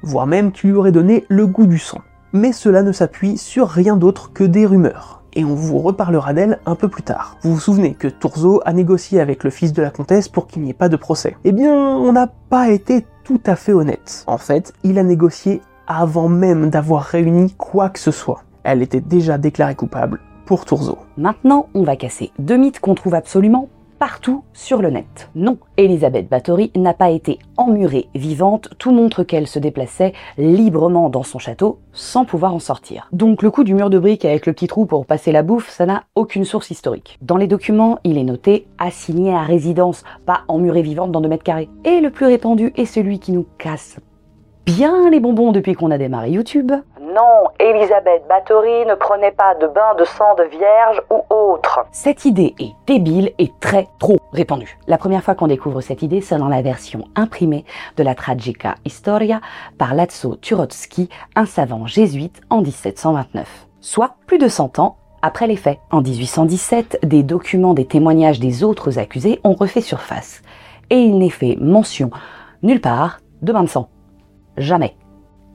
voire 0.02 0.26
même 0.26 0.52
qui 0.52 0.66
lui 0.68 0.74
aurait 0.74 0.92
donné 0.92 1.24
le 1.28 1.46
goût 1.46 1.66
du 1.66 1.78
sang. 1.78 2.00
Mais 2.32 2.52
cela 2.52 2.82
ne 2.82 2.92
s'appuie 2.92 3.38
sur 3.38 3.68
rien 3.68 3.96
d'autre 3.96 4.32
que 4.32 4.44
des 4.44 4.66
rumeurs. 4.66 5.18
et 5.34 5.44
on 5.44 5.54
vous 5.54 5.78
reparlera 5.78 6.32
d'elle 6.32 6.58
un 6.66 6.74
peu 6.74 6.88
plus 6.88 7.02
tard. 7.02 7.36
Vous 7.42 7.54
vous 7.54 7.60
souvenez 7.60 7.94
que 7.94 8.08
Tourzo 8.08 8.60
a 8.64 8.72
négocié 8.72 9.20
avec 9.20 9.44
le 9.44 9.50
fils 9.50 9.72
de 9.72 9.82
la 9.82 9.90
comtesse 9.90 10.28
pour 10.28 10.46
qu'il 10.46 10.62
n'y 10.62 10.70
ait 10.70 10.74
pas 10.74 10.88
de 10.88 10.96
procès. 10.96 11.36
Eh 11.44 11.52
bien, 11.52 11.72
on 11.74 12.12
n'a 12.12 12.26
pas 12.26 12.70
été 12.70 13.06
tout 13.24 13.40
à 13.46 13.54
fait 13.54 13.72
honnête. 13.72 14.24
En 14.26 14.38
fait, 14.38 14.72
il 14.82 14.98
a 14.98 15.04
négocié 15.04 15.60
avant 15.86 16.28
même 16.28 16.70
d'avoir 16.70 17.02
réuni 17.02 17.54
quoi 17.56 17.88
que 17.88 17.98
ce 17.98 18.10
soit. 18.10 18.42
Elle 18.64 18.82
était 18.82 19.00
déjà 19.00 19.38
déclarée 19.38 19.74
coupable 19.74 20.20
pour 20.46 20.64
Tourzo. 20.64 20.98
Maintenant, 21.16 21.68
on 21.74 21.82
va 21.82 21.96
casser 21.96 22.30
deux 22.38 22.56
mythes 22.56 22.80
qu'on 22.80 22.94
trouve 22.94 23.14
absolument 23.14 23.68
partout 23.98 24.44
sur 24.52 24.80
le 24.80 24.90
net. 24.90 25.28
Non, 25.34 25.58
Elisabeth 25.76 26.28
Bathory 26.28 26.70
n'a 26.76 26.94
pas 26.94 27.10
été 27.10 27.38
emmurée 27.56 28.08
vivante, 28.14 28.68
tout 28.78 28.92
montre 28.92 29.24
qu'elle 29.24 29.46
se 29.46 29.58
déplaçait 29.58 30.12
librement 30.38 31.10
dans 31.10 31.22
son 31.22 31.38
château 31.38 31.80
sans 31.92 32.24
pouvoir 32.24 32.54
en 32.54 32.60
sortir. 32.60 33.08
Donc 33.12 33.42
le 33.42 33.50
coup 33.50 33.64
du 33.64 33.74
mur 33.74 33.90
de 33.90 33.98
briques 33.98 34.24
avec 34.24 34.46
le 34.46 34.52
petit 34.52 34.68
trou 34.68 34.86
pour 34.86 35.04
passer 35.04 35.32
la 35.32 35.42
bouffe, 35.42 35.68
ça 35.68 35.86
n'a 35.86 36.04
aucune 36.14 36.44
source 36.44 36.70
historique. 36.70 37.18
Dans 37.22 37.36
les 37.36 37.48
documents, 37.48 37.98
il 38.04 38.18
est 38.18 38.24
noté 38.24 38.66
assigné 38.78 39.34
à 39.34 39.42
résidence, 39.42 40.04
pas 40.26 40.42
emmurée 40.48 40.82
vivante 40.82 41.12
dans 41.12 41.20
2 41.20 41.28
mètres 41.28 41.44
carrés. 41.44 41.68
Et 41.84 42.00
le 42.00 42.10
plus 42.10 42.26
répandu 42.26 42.72
est 42.76 42.86
celui 42.86 43.18
qui 43.18 43.32
nous 43.32 43.46
casse 43.58 43.98
bien 44.68 45.08
les 45.08 45.18
bonbons 45.18 45.50
depuis 45.50 45.72
qu'on 45.72 45.90
a 45.90 45.96
démarré 45.96 46.28
YouTube. 46.28 46.70
Non, 47.00 47.48
Elisabeth 47.58 48.24
Bathory 48.28 48.84
ne 48.84 48.96
prenait 48.96 49.30
pas 49.30 49.54
de 49.54 49.66
bain 49.66 49.94
de 49.98 50.04
sang 50.04 50.34
de 50.36 50.42
vierge 50.42 51.00
ou 51.10 51.22
autre. 51.34 51.86
Cette 51.90 52.26
idée 52.26 52.54
est 52.60 52.74
débile 52.86 53.32
et 53.38 53.50
très 53.60 53.88
trop 53.98 54.18
répandue. 54.30 54.78
La 54.86 54.98
première 54.98 55.22
fois 55.22 55.34
qu'on 55.34 55.46
découvre 55.46 55.80
cette 55.80 56.02
idée, 56.02 56.20
c'est 56.20 56.36
dans 56.36 56.48
la 56.48 56.60
version 56.60 57.04
imprimée 57.16 57.64
de 57.96 58.02
la 58.02 58.14
Tragica 58.14 58.74
Historia 58.84 59.40
par 59.78 59.94
Lazzo 59.94 60.36
Turotsky, 60.36 61.08
un 61.34 61.46
savant 61.46 61.86
jésuite 61.86 62.42
en 62.50 62.60
1729. 62.60 63.68
Soit 63.80 64.16
plus 64.26 64.36
de 64.36 64.48
100 64.48 64.80
ans 64.80 64.98
après 65.22 65.46
les 65.46 65.56
faits. 65.56 65.78
En 65.90 66.02
1817, 66.02 66.98
des 67.04 67.22
documents 67.22 67.72
des 67.72 67.86
témoignages 67.86 68.38
des 68.38 68.62
autres 68.62 68.98
accusés 68.98 69.40
ont 69.44 69.54
refait 69.54 69.80
surface. 69.80 70.42
Et 70.90 70.98
il 70.98 71.18
n'est 71.18 71.30
fait 71.30 71.56
mention 71.58 72.10
nulle 72.62 72.82
part 72.82 73.20
de 73.40 73.54
bain 73.54 73.62
de 73.62 73.68
sang. 73.68 73.88
Jamais. 74.58 74.96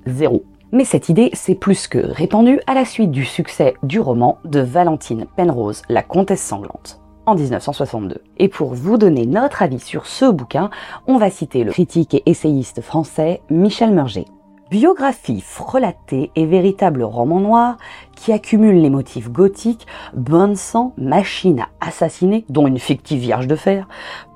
Zéro. 0.06 0.44
Mais 0.72 0.86
cette 0.86 1.10
idée 1.10 1.30
s'est 1.34 1.56
plus 1.56 1.88
que 1.88 2.00
répandue 2.00 2.60
à 2.66 2.74
la 2.74 2.84
suite 2.84 3.12
du 3.12 3.26
succès 3.26 3.76
du 3.84 4.00
roman 4.00 4.40
de 4.44 4.60
Valentine 4.60 5.28
Penrose, 5.38 5.84
La 5.88 6.02
Comtesse 6.02 6.42
sanglante, 6.42 7.00
en 7.28 7.36
1962. 7.36 8.22
Et 8.38 8.48
pour 8.48 8.74
vous 8.74 8.98
donner 8.98 9.28
notre 9.28 9.62
avis 9.62 9.80
sur 9.80 10.08
ce 10.08 10.26
bouquin, 10.32 10.72
on 11.06 11.18
va 11.18 11.30
citer 11.30 11.64
le 11.64 11.72
critique 11.72 12.16
et 12.16 12.24
essayiste 12.26 12.82
français 12.82 13.42
Michel 13.52 13.94
Murger. 13.94 14.26
Biographie 14.72 15.42
frelatée 15.42 16.32
et 16.36 16.48
véritable 16.48 17.04
roman 17.04 17.40
noir 17.40 17.78
qui 18.16 18.32
accumule 18.32 18.82
les 18.82 18.90
motifs 18.90 19.30
gothiques, 19.30 19.88
bain 20.14 20.48
de 20.48 20.56
sang, 20.56 20.94
machine 20.98 21.60
à 21.60 21.88
assassiner, 21.88 22.46
dont 22.50 22.68
une 22.68 22.80
fictive 22.80 23.20
vierge 23.20 23.48
de 23.48 23.56
fer, 23.56 23.88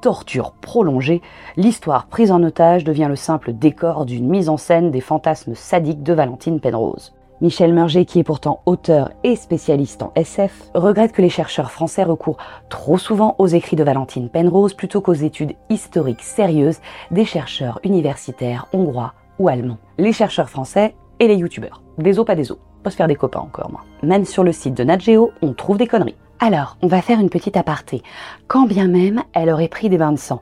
torture 0.02 0.54
prolongée, 0.54 1.22
l'histoire 1.56 2.08
prise 2.08 2.32
en 2.32 2.44
otage 2.44 2.84
devient 2.84 3.08
le 3.10 3.16
simple 3.16 3.54
décor 3.54 4.06
d'une 4.06 4.28
mise 4.28 4.50
en 4.50 4.58
scène 4.58 4.92
des 4.92 5.02
fantasmes 5.02 5.56
sadiques 5.56 6.04
de 6.04 6.14
Valentine 6.14 6.60
Penrose. 6.60 7.14
Michel 7.40 7.72
Murger, 7.72 8.06
qui 8.06 8.18
est 8.18 8.24
pourtant 8.24 8.62
auteur 8.66 9.12
et 9.24 9.36
spécialiste 9.36 10.02
en 10.02 10.12
SF, 10.16 10.72
regrette 10.74 11.12
que 11.12 11.22
les 11.22 11.30
chercheurs 11.30 11.70
français 11.70 12.04
recourent 12.04 12.40
trop 12.68 12.98
souvent 12.98 13.36
aux 13.38 13.46
écrits 13.46 13.76
de 13.76 13.84
Valentine 13.84 14.30
Penrose 14.30 14.74
plutôt 14.74 15.02
qu'aux 15.02 15.14
études 15.14 15.54
historiques 15.70 16.24
sérieuses 16.24 16.80
des 17.12 17.26
chercheurs 17.26 17.80
universitaires 17.84 18.68
hongrois 18.74 19.14
ou 19.38 19.50
allemands. 19.50 19.78
Les 20.00 20.14
chercheurs 20.14 20.50
français 20.50 20.96
et 21.20 21.28
les 21.28 21.36
youtubeurs. 21.36 21.84
Des 22.00 22.18
os 22.18 22.26
pas 22.26 22.36
des 22.36 22.52
os. 22.52 22.58
Pas 22.88 22.92
se 22.92 22.96
faire 22.96 23.10
des 23.10 23.18
copains 23.18 23.42
encore 23.42 23.70
moi. 23.70 23.82
Même 24.02 24.24
sur 24.24 24.46
le 24.46 24.54
site 24.54 24.74
de 24.74 24.86
NatGeo, 24.86 25.34
on 25.42 25.52
trouve 25.52 25.78
des 25.78 25.88
conneries. 25.88 26.16
Alors, 26.40 26.78
on 26.82 26.88
va 26.88 27.02
faire 27.02 27.20
une 27.20 27.30
petite 27.30 27.58
aparté. 27.58 28.02
Quand 28.48 28.66
bien 28.66 28.88
même 28.88 29.24
elle 29.34 29.50
aurait 29.50 29.68
pris 29.68 29.90
des 29.90 29.98
bains 29.98 30.14
de 30.14 30.18
sang. 30.18 30.42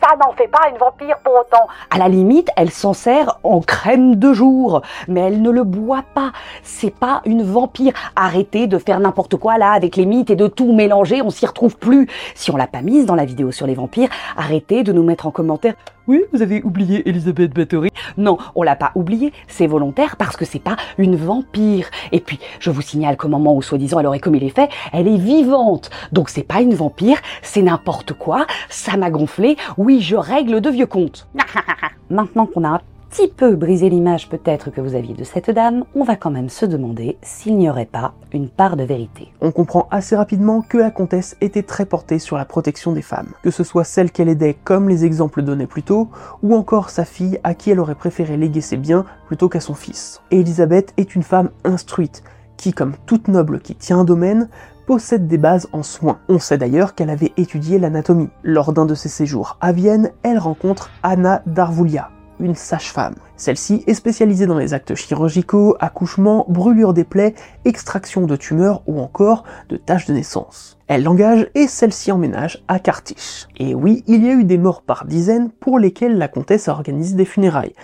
Ça 0.00 0.16
n'en 0.16 0.32
fait 0.32 0.48
pas 0.48 0.70
une 0.70 0.78
vampire 0.78 1.18
pour 1.22 1.34
autant. 1.34 1.66
À 1.90 1.98
la 1.98 2.08
limite, 2.08 2.48
elle 2.56 2.70
s'en 2.70 2.94
sert 2.94 3.38
en 3.42 3.60
crème 3.60 4.16
de 4.16 4.32
jour, 4.32 4.80
mais 5.08 5.20
elle 5.20 5.42
ne 5.42 5.50
le 5.50 5.62
boit 5.62 6.04
pas. 6.14 6.32
C'est 6.62 6.94
pas 6.94 7.20
une 7.26 7.42
vampire. 7.42 7.92
Arrêtez 8.16 8.66
de 8.66 8.78
faire 8.78 8.98
n'importe 8.98 9.36
quoi 9.36 9.58
là 9.58 9.72
avec 9.72 9.96
les 9.96 10.06
mythes 10.06 10.30
et 10.30 10.36
de 10.36 10.46
tout 10.46 10.72
mélanger, 10.72 11.20
on 11.20 11.28
s'y 11.28 11.44
retrouve 11.44 11.76
plus. 11.76 12.08
Si 12.34 12.50
on 12.50 12.56
l'a 12.56 12.66
pas 12.66 12.80
mise 12.80 13.04
dans 13.04 13.14
la 13.14 13.26
vidéo 13.26 13.50
sur 13.50 13.66
les 13.66 13.74
vampires, 13.74 14.08
arrêtez 14.38 14.84
de 14.84 14.92
nous 14.94 15.02
mettre 15.02 15.26
en 15.26 15.30
commentaire. 15.30 15.74
Oui, 16.06 16.22
vous 16.34 16.42
avez 16.42 16.62
oublié 16.62 17.08
Elisabeth 17.08 17.54
Bathory? 17.54 17.88
Non, 18.18 18.36
on 18.54 18.62
l'a 18.62 18.76
pas 18.76 18.92
oublié, 18.94 19.32
c'est 19.48 19.66
volontaire 19.66 20.16
parce 20.16 20.36
que 20.36 20.44
c'est 20.44 20.58
pas 20.58 20.76
une 20.98 21.16
vampire. 21.16 21.86
Et 22.12 22.20
puis, 22.20 22.38
je 22.60 22.70
vous 22.70 22.82
signale 22.82 23.16
qu'au 23.16 23.28
moment 23.28 23.56
où 23.56 23.62
soi-disant 23.62 24.00
elle 24.00 24.06
aurait 24.06 24.20
commis 24.20 24.38
les 24.38 24.50
faits, 24.50 24.70
elle 24.92 25.08
est 25.08 25.16
vivante. 25.16 25.88
Donc 26.12 26.28
c'est 26.28 26.42
pas 26.42 26.60
une 26.60 26.74
vampire, 26.74 27.16
c'est 27.40 27.62
n'importe 27.62 28.12
quoi, 28.12 28.46
ça 28.68 28.98
m'a 28.98 29.10
gonflé, 29.10 29.56
oui 29.78 30.02
je 30.02 30.16
règle 30.16 30.60
de 30.60 30.68
vieux 30.68 30.86
comptes. 30.86 31.26
Maintenant 32.10 32.44
qu'on 32.44 32.64
a 32.64 32.82
petit 33.14 33.28
peu 33.28 33.54
brisé 33.54 33.90
l'image 33.90 34.28
peut-être 34.28 34.70
que 34.70 34.80
vous 34.80 34.96
aviez 34.96 35.14
de 35.14 35.22
cette 35.22 35.48
dame, 35.48 35.84
on 35.94 36.02
va 36.02 36.16
quand 36.16 36.32
même 36.32 36.48
se 36.48 36.66
demander 36.66 37.16
s'il 37.22 37.56
n'y 37.56 37.70
aurait 37.70 37.84
pas 37.84 38.12
une 38.32 38.48
part 38.48 38.76
de 38.76 38.82
vérité. 38.82 39.32
On 39.40 39.52
comprend 39.52 39.86
assez 39.92 40.16
rapidement 40.16 40.62
que 40.62 40.78
la 40.78 40.90
comtesse 40.90 41.36
était 41.40 41.62
très 41.62 41.86
portée 41.86 42.18
sur 42.18 42.36
la 42.36 42.44
protection 42.44 42.90
des 42.90 43.02
femmes, 43.02 43.32
que 43.44 43.52
ce 43.52 43.62
soit 43.62 43.84
celle 43.84 44.10
qu'elle 44.10 44.28
aidait 44.28 44.56
comme 44.64 44.88
les 44.88 45.04
exemples 45.04 45.42
donnés 45.42 45.68
plus 45.68 45.84
tôt, 45.84 46.08
ou 46.42 46.56
encore 46.56 46.90
sa 46.90 47.04
fille 47.04 47.38
à 47.44 47.54
qui 47.54 47.70
elle 47.70 47.78
aurait 47.78 47.94
préféré 47.94 48.36
léguer 48.36 48.60
ses 48.60 48.76
biens 48.76 49.04
plutôt 49.28 49.48
qu'à 49.48 49.60
son 49.60 49.74
fils. 49.74 50.20
Et 50.32 50.40
Elisabeth 50.40 50.92
est 50.96 51.14
une 51.14 51.22
femme 51.22 51.50
instruite, 51.62 52.24
qui, 52.56 52.72
comme 52.72 52.94
toute 53.06 53.28
noble 53.28 53.60
qui 53.60 53.76
tient 53.76 54.00
un 54.00 54.04
domaine, 54.04 54.48
possède 54.86 55.28
des 55.28 55.38
bases 55.38 55.68
en 55.72 55.84
soins. 55.84 56.18
On 56.28 56.40
sait 56.40 56.58
d'ailleurs 56.58 56.96
qu'elle 56.96 57.10
avait 57.10 57.32
étudié 57.36 57.78
l'anatomie. 57.78 58.30
Lors 58.42 58.72
d'un 58.72 58.86
de 58.86 58.94
ses 58.94 59.08
séjours 59.08 59.56
à 59.60 59.70
Vienne, 59.70 60.10
elle 60.24 60.38
rencontre 60.38 60.90
Anna 61.04 61.42
Darvulia, 61.46 62.10
une 62.40 62.54
sage-femme. 62.54 63.14
Celle-ci 63.36 63.84
est 63.86 63.94
spécialisée 63.94 64.46
dans 64.46 64.58
les 64.58 64.74
actes 64.74 64.94
chirurgicaux, 64.94 65.76
accouchements, 65.80 66.46
brûlures 66.48 66.94
des 66.94 67.04
plaies, 67.04 67.34
extraction 67.64 68.26
de 68.26 68.36
tumeurs 68.36 68.82
ou 68.86 69.00
encore 69.00 69.44
de 69.68 69.76
taches 69.76 70.06
de 70.06 70.12
naissance. 70.12 70.78
Elle 70.86 71.02
l'engage 71.02 71.48
et 71.54 71.66
celle-ci 71.66 72.12
emménage 72.12 72.62
à 72.68 72.78
Cartiche. 72.78 73.46
Et 73.56 73.74
oui, 73.74 74.04
il 74.06 74.24
y 74.24 74.28
a 74.28 74.32
eu 74.32 74.44
des 74.44 74.58
morts 74.58 74.82
par 74.82 75.06
dizaines 75.06 75.50
pour 75.50 75.78
lesquelles 75.78 76.18
la 76.18 76.28
comtesse 76.28 76.68
organise 76.68 77.14
des 77.14 77.24
funérailles 77.24 77.74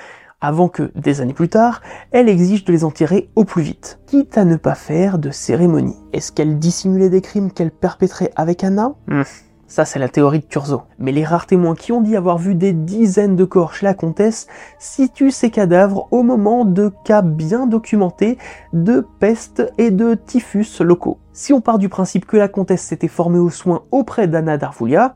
avant 0.40 0.68
que, 0.68 0.90
des 0.94 1.20
années 1.20 1.34
plus 1.34 1.48
tard, 1.48 1.82
elle 2.12 2.28
exige 2.28 2.64
de 2.64 2.72
les 2.72 2.84
enterrer 2.84 3.30
au 3.36 3.44
plus 3.44 3.62
vite, 3.62 4.00
quitte 4.06 4.38
à 4.38 4.44
ne 4.44 4.56
pas 4.56 4.74
faire 4.74 5.18
de 5.18 5.30
cérémonie. 5.30 5.96
Est-ce 6.12 6.32
qu'elle 6.32 6.58
dissimulait 6.58 7.10
des 7.10 7.20
crimes 7.20 7.52
qu'elle 7.52 7.70
perpétrait 7.70 8.32
avec 8.36 8.64
Anna? 8.64 8.94
Hmm, 9.06 9.22
Ça, 9.70 9.84
c'est 9.84 10.00
la 10.00 10.08
théorie 10.08 10.40
de 10.40 10.46
Turzo. 10.46 10.82
Mais 10.98 11.12
les 11.12 11.24
rares 11.24 11.46
témoins 11.46 11.76
qui 11.76 11.92
ont 11.92 12.00
dit 12.00 12.16
avoir 12.16 12.38
vu 12.38 12.56
des 12.56 12.72
dizaines 12.72 13.36
de 13.36 13.44
corps 13.44 13.72
chez 13.72 13.86
la 13.86 13.94
comtesse 13.94 14.48
situent 14.80 15.30
ces 15.30 15.50
cadavres 15.50 16.08
au 16.10 16.24
moment 16.24 16.64
de 16.64 16.90
cas 17.04 17.22
bien 17.22 17.68
documentés 17.68 18.36
de 18.72 19.06
peste 19.20 19.72
et 19.78 19.92
de 19.92 20.14
typhus 20.14 20.80
locaux. 20.80 21.18
Si 21.32 21.52
on 21.52 21.60
part 21.60 21.78
du 21.78 21.88
principe 21.88 22.26
que 22.26 22.36
la 22.36 22.48
comtesse 22.48 22.82
s'était 22.82 23.06
formée 23.06 23.38
aux 23.38 23.48
soins 23.48 23.84
auprès 23.92 24.26
d'Anna 24.26 24.58
d'Arvulia, 24.58 25.14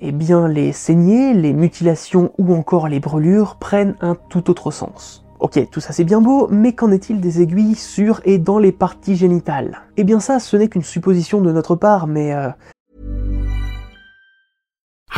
eh 0.00 0.10
bien 0.10 0.48
les 0.48 0.72
saignées, 0.72 1.34
les 1.34 1.52
mutilations 1.52 2.32
ou 2.38 2.54
encore 2.54 2.88
les 2.88 2.98
brûlures 2.98 3.56
prennent 3.56 3.96
un 4.00 4.14
tout 4.14 4.48
autre 4.48 4.70
sens. 4.70 5.26
Ok, 5.38 5.68
tout 5.70 5.80
ça 5.80 5.92
c'est 5.92 6.04
bien 6.04 6.22
beau, 6.22 6.48
mais 6.50 6.72
qu'en 6.72 6.90
est-il 6.92 7.20
des 7.20 7.42
aiguilles 7.42 7.74
sur 7.74 8.22
et 8.24 8.38
dans 8.38 8.58
les 8.58 8.72
parties 8.72 9.16
génitales? 9.16 9.82
Eh 9.98 10.04
bien 10.04 10.18
ça, 10.18 10.40
ce 10.40 10.56
n'est 10.56 10.68
qu'une 10.68 10.82
supposition 10.82 11.42
de 11.42 11.52
notre 11.52 11.76
part, 11.76 12.06
mais... 12.06 12.32
Euh... 12.32 12.48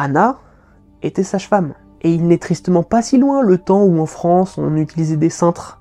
Anna 0.00 0.38
était 1.02 1.22
sage-femme. 1.22 1.74
Et 2.00 2.10
il 2.10 2.26
n'est 2.26 2.38
tristement 2.38 2.82
pas 2.82 3.02
si 3.02 3.18
loin 3.18 3.42
le 3.42 3.58
temps 3.58 3.84
où 3.84 4.00
en 4.00 4.06
France 4.06 4.56
on 4.56 4.74
utilisait 4.76 5.18
des 5.18 5.28
cintres 5.28 5.78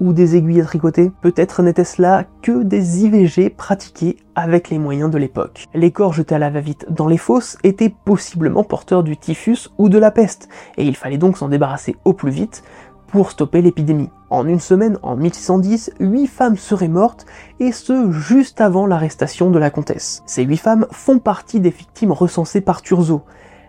ou 0.00 0.12
des 0.12 0.34
aiguilles 0.34 0.60
à 0.60 0.64
tricoter. 0.64 1.12
Peut-être 1.20 1.62
n'était-ce 1.62 2.02
là 2.02 2.24
que 2.42 2.64
des 2.64 3.04
IVG 3.04 3.50
pratiqués 3.50 4.16
avec 4.34 4.68
les 4.68 4.80
moyens 4.80 5.12
de 5.12 5.18
l'époque. 5.18 5.68
Les 5.74 5.92
corps 5.92 6.12
jetés 6.12 6.34
à 6.34 6.40
la 6.40 6.50
va-vite 6.50 6.86
dans 6.90 7.06
les 7.06 7.18
fosses 7.18 7.56
étaient 7.62 7.94
possiblement 8.04 8.64
porteurs 8.64 9.04
du 9.04 9.16
typhus 9.16 9.68
ou 9.78 9.88
de 9.88 9.98
la 9.98 10.10
peste, 10.10 10.48
et 10.76 10.84
il 10.84 10.96
fallait 10.96 11.16
donc 11.18 11.38
s'en 11.38 11.48
débarrasser 11.48 11.94
au 12.04 12.14
plus 12.14 12.32
vite 12.32 12.64
pour 13.06 13.30
stopper 13.30 13.62
l'épidémie. 13.62 14.10
En 14.28 14.48
une 14.48 14.58
semaine, 14.58 14.98
en 15.02 15.14
1610, 15.14 15.92
huit 16.00 16.26
femmes 16.26 16.56
seraient 16.56 16.88
mortes, 16.88 17.26
et 17.60 17.70
ce 17.70 18.10
juste 18.10 18.60
avant 18.60 18.86
l'arrestation 18.86 19.52
de 19.52 19.58
la 19.60 19.70
comtesse. 19.70 20.24
Ces 20.26 20.42
huit 20.42 20.56
femmes 20.56 20.86
font 20.90 21.20
partie 21.20 21.60
des 21.60 21.70
victimes 21.70 22.10
recensées 22.10 22.62
par 22.62 22.82
Turzo, 22.82 23.22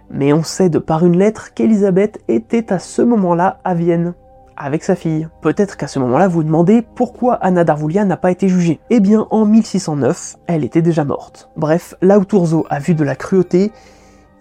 mais 0.10 0.34
on 0.34 0.44
sait 0.44 0.70
de 0.70 0.80
par 0.80 1.06
une 1.06 1.18
lettre 1.18 1.54
qu'Elisabeth 1.54 2.22
était 2.28 2.72
à 2.72 2.80
ce 2.80 3.02
moment-là 3.02 3.60
à 3.64 3.74
Vienne 3.74 4.14
avec 4.56 4.84
sa 4.84 4.96
fille. 4.96 5.28
Peut-être 5.42 5.78
qu'à 5.78 5.88
ce 5.88 6.00
moment-là 6.00 6.28
vous 6.28 6.44
demandez 6.44 6.82
pourquoi 6.82 7.36
Anna 7.36 7.64
d'Arvoulia 7.64 8.06
n'a 8.06 8.18
pas 8.18 8.32
été 8.32 8.48
jugée. 8.48 8.80
Eh 8.90 9.00
bien 9.00 9.28
en 9.32 9.46
1609, 9.46 10.38
elle 10.48 10.64
était 10.64 10.82
déjà 10.82 11.04
morte. 11.04 11.50
Bref, 11.58 11.96
là 12.02 12.20
où 12.20 12.26
Tourzo 12.26 12.66
a 12.70 12.80
vu 12.80 12.96
de 12.96 13.04
la 13.04 13.16
cruauté, 13.16 13.72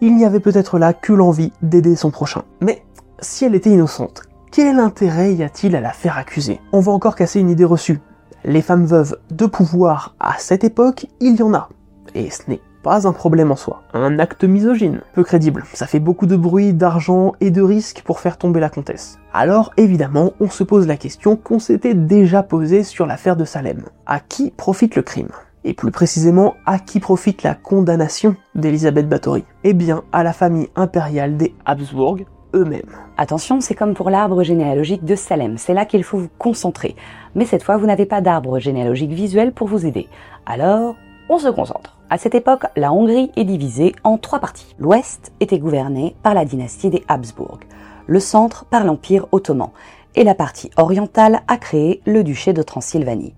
il 0.00 0.16
n'y 0.16 0.24
avait 0.24 0.40
peut-être 0.40 0.78
là 0.78 0.92
que 0.92 1.12
l'envie 1.12 1.52
d'aider 1.62 1.96
son 1.96 2.10
prochain. 2.10 2.42
Mais 2.60 2.82
si 3.20 3.44
elle 3.44 3.54
était 3.54 3.70
innocente, 3.70 4.22
quel 4.50 4.78
intérêt 4.80 5.34
y 5.34 5.42
a-t-il 5.42 5.76
à 5.76 5.80
la 5.80 5.92
faire 5.92 6.18
accuser? 6.18 6.60
On 6.72 6.80
va 6.80 6.92
encore 6.92 7.14
casser 7.14 7.40
une 7.40 7.50
idée 7.50 7.64
reçue. 7.64 8.00
Les 8.44 8.62
femmes 8.62 8.84
veuves 8.84 9.16
de 9.30 9.46
pouvoir 9.46 10.14
à 10.18 10.34
cette 10.38 10.64
époque, 10.64 11.06
il 11.20 11.36
y 11.36 11.42
en 11.42 11.54
a. 11.54 11.68
Et 12.14 12.28
ce 12.30 12.42
n'est 12.48 12.60
pas 12.82 13.06
un 13.06 13.12
problème 13.12 13.52
en 13.52 13.56
soi. 13.56 13.82
Un 13.94 14.18
acte 14.18 14.44
misogyne, 14.44 15.00
peu 15.14 15.22
crédible. 15.24 15.64
Ça 15.72 15.86
fait 15.86 16.00
beaucoup 16.00 16.26
de 16.26 16.36
bruit, 16.36 16.72
d'argent 16.72 17.32
et 17.40 17.50
de 17.50 17.62
risques 17.62 18.02
pour 18.04 18.20
faire 18.20 18.38
tomber 18.38 18.60
la 18.60 18.70
comtesse. 18.70 19.18
Alors 19.32 19.72
évidemment, 19.76 20.32
on 20.40 20.50
se 20.50 20.64
pose 20.64 20.86
la 20.86 20.96
question 20.96 21.36
qu'on 21.36 21.58
s'était 21.58 21.94
déjà 21.94 22.42
posée 22.42 22.82
sur 22.82 23.06
l'affaire 23.06 23.36
de 23.36 23.44
Salem. 23.44 23.84
À 24.06 24.20
qui 24.20 24.50
profite 24.50 24.96
le 24.96 25.02
crime? 25.02 25.30
Et 25.64 25.74
plus 25.74 25.92
précisément, 25.92 26.54
à 26.66 26.80
qui 26.80 26.98
profite 26.98 27.44
la 27.44 27.54
condamnation 27.54 28.34
d'Elisabeth 28.56 29.08
Bathory? 29.08 29.44
Eh 29.62 29.74
bien, 29.74 30.02
à 30.12 30.24
la 30.24 30.32
famille 30.32 30.68
impériale 30.74 31.36
des 31.36 31.54
Habsbourg 31.64 32.18
eux-mêmes. 32.54 32.82
Attention, 33.16 33.60
c'est 33.60 33.74
comme 33.74 33.94
pour 33.94 34.10
l'arbre 34.10 34.42
généalogique 34.42 35.04
de 35.04 35.14
Salem, 35.14 35.56
c'est 35.58 35.74
là 35.74 35.86
qu'il 35.86 36.04
faut 36.04 36.18
vous 36.18 36.30
concentrer. 36.38 36.96
Mais 37.34 37.46
cette 37.46 37.62
fois, 37.62 37.76
vous 37.76 37.86
n'avez 37.86 38.06
pas 38.06 38.20
d'arbre 38.20 38.58
généalogique 38.58 39.12
visuel 39.12 39.52
pour 39.52 39.68
vous 39.68 39.86
aider. 39.86 40.08
Alors, 40.46 40.96
on 41.28 41.38
se 41.38 41.48
concentre. 41.48 41.98
À 42.12 42.18
cette 42.18 42.34
époque, 42.34 42.66
la 42.76 42.92
Hongrie 42.92 43.32
est 43.36 43.44
divisée 43.44 43.94
en 44.04 44.18
trois 44.18 44.38
parties. 44.38 44.76
L'ouest 44.78 45.32
était 45.40 45.58
gouverné 45.58 46.14
par 46.22 46.34
la 46.34 46.44
dynastie 46.44 46.90
des 46.90 47.02
Habsbourg, 47.08 47.60
le 48.06 48.20
centre 48.20 48.66
par 48.66 48.84
l'Empire 48.84 49.28
ottoman, 49.32 49.70
et 50.14 50.22
la 50.22 50.34
partie 50.34 50.70
orientale 50.76 51.40
a 51.48 51.56
créé 51.56 52.02
le 52.04 52.22
duché 52.22 52.52
de 52.52 52.60
Transylvanie. 52.60 53.32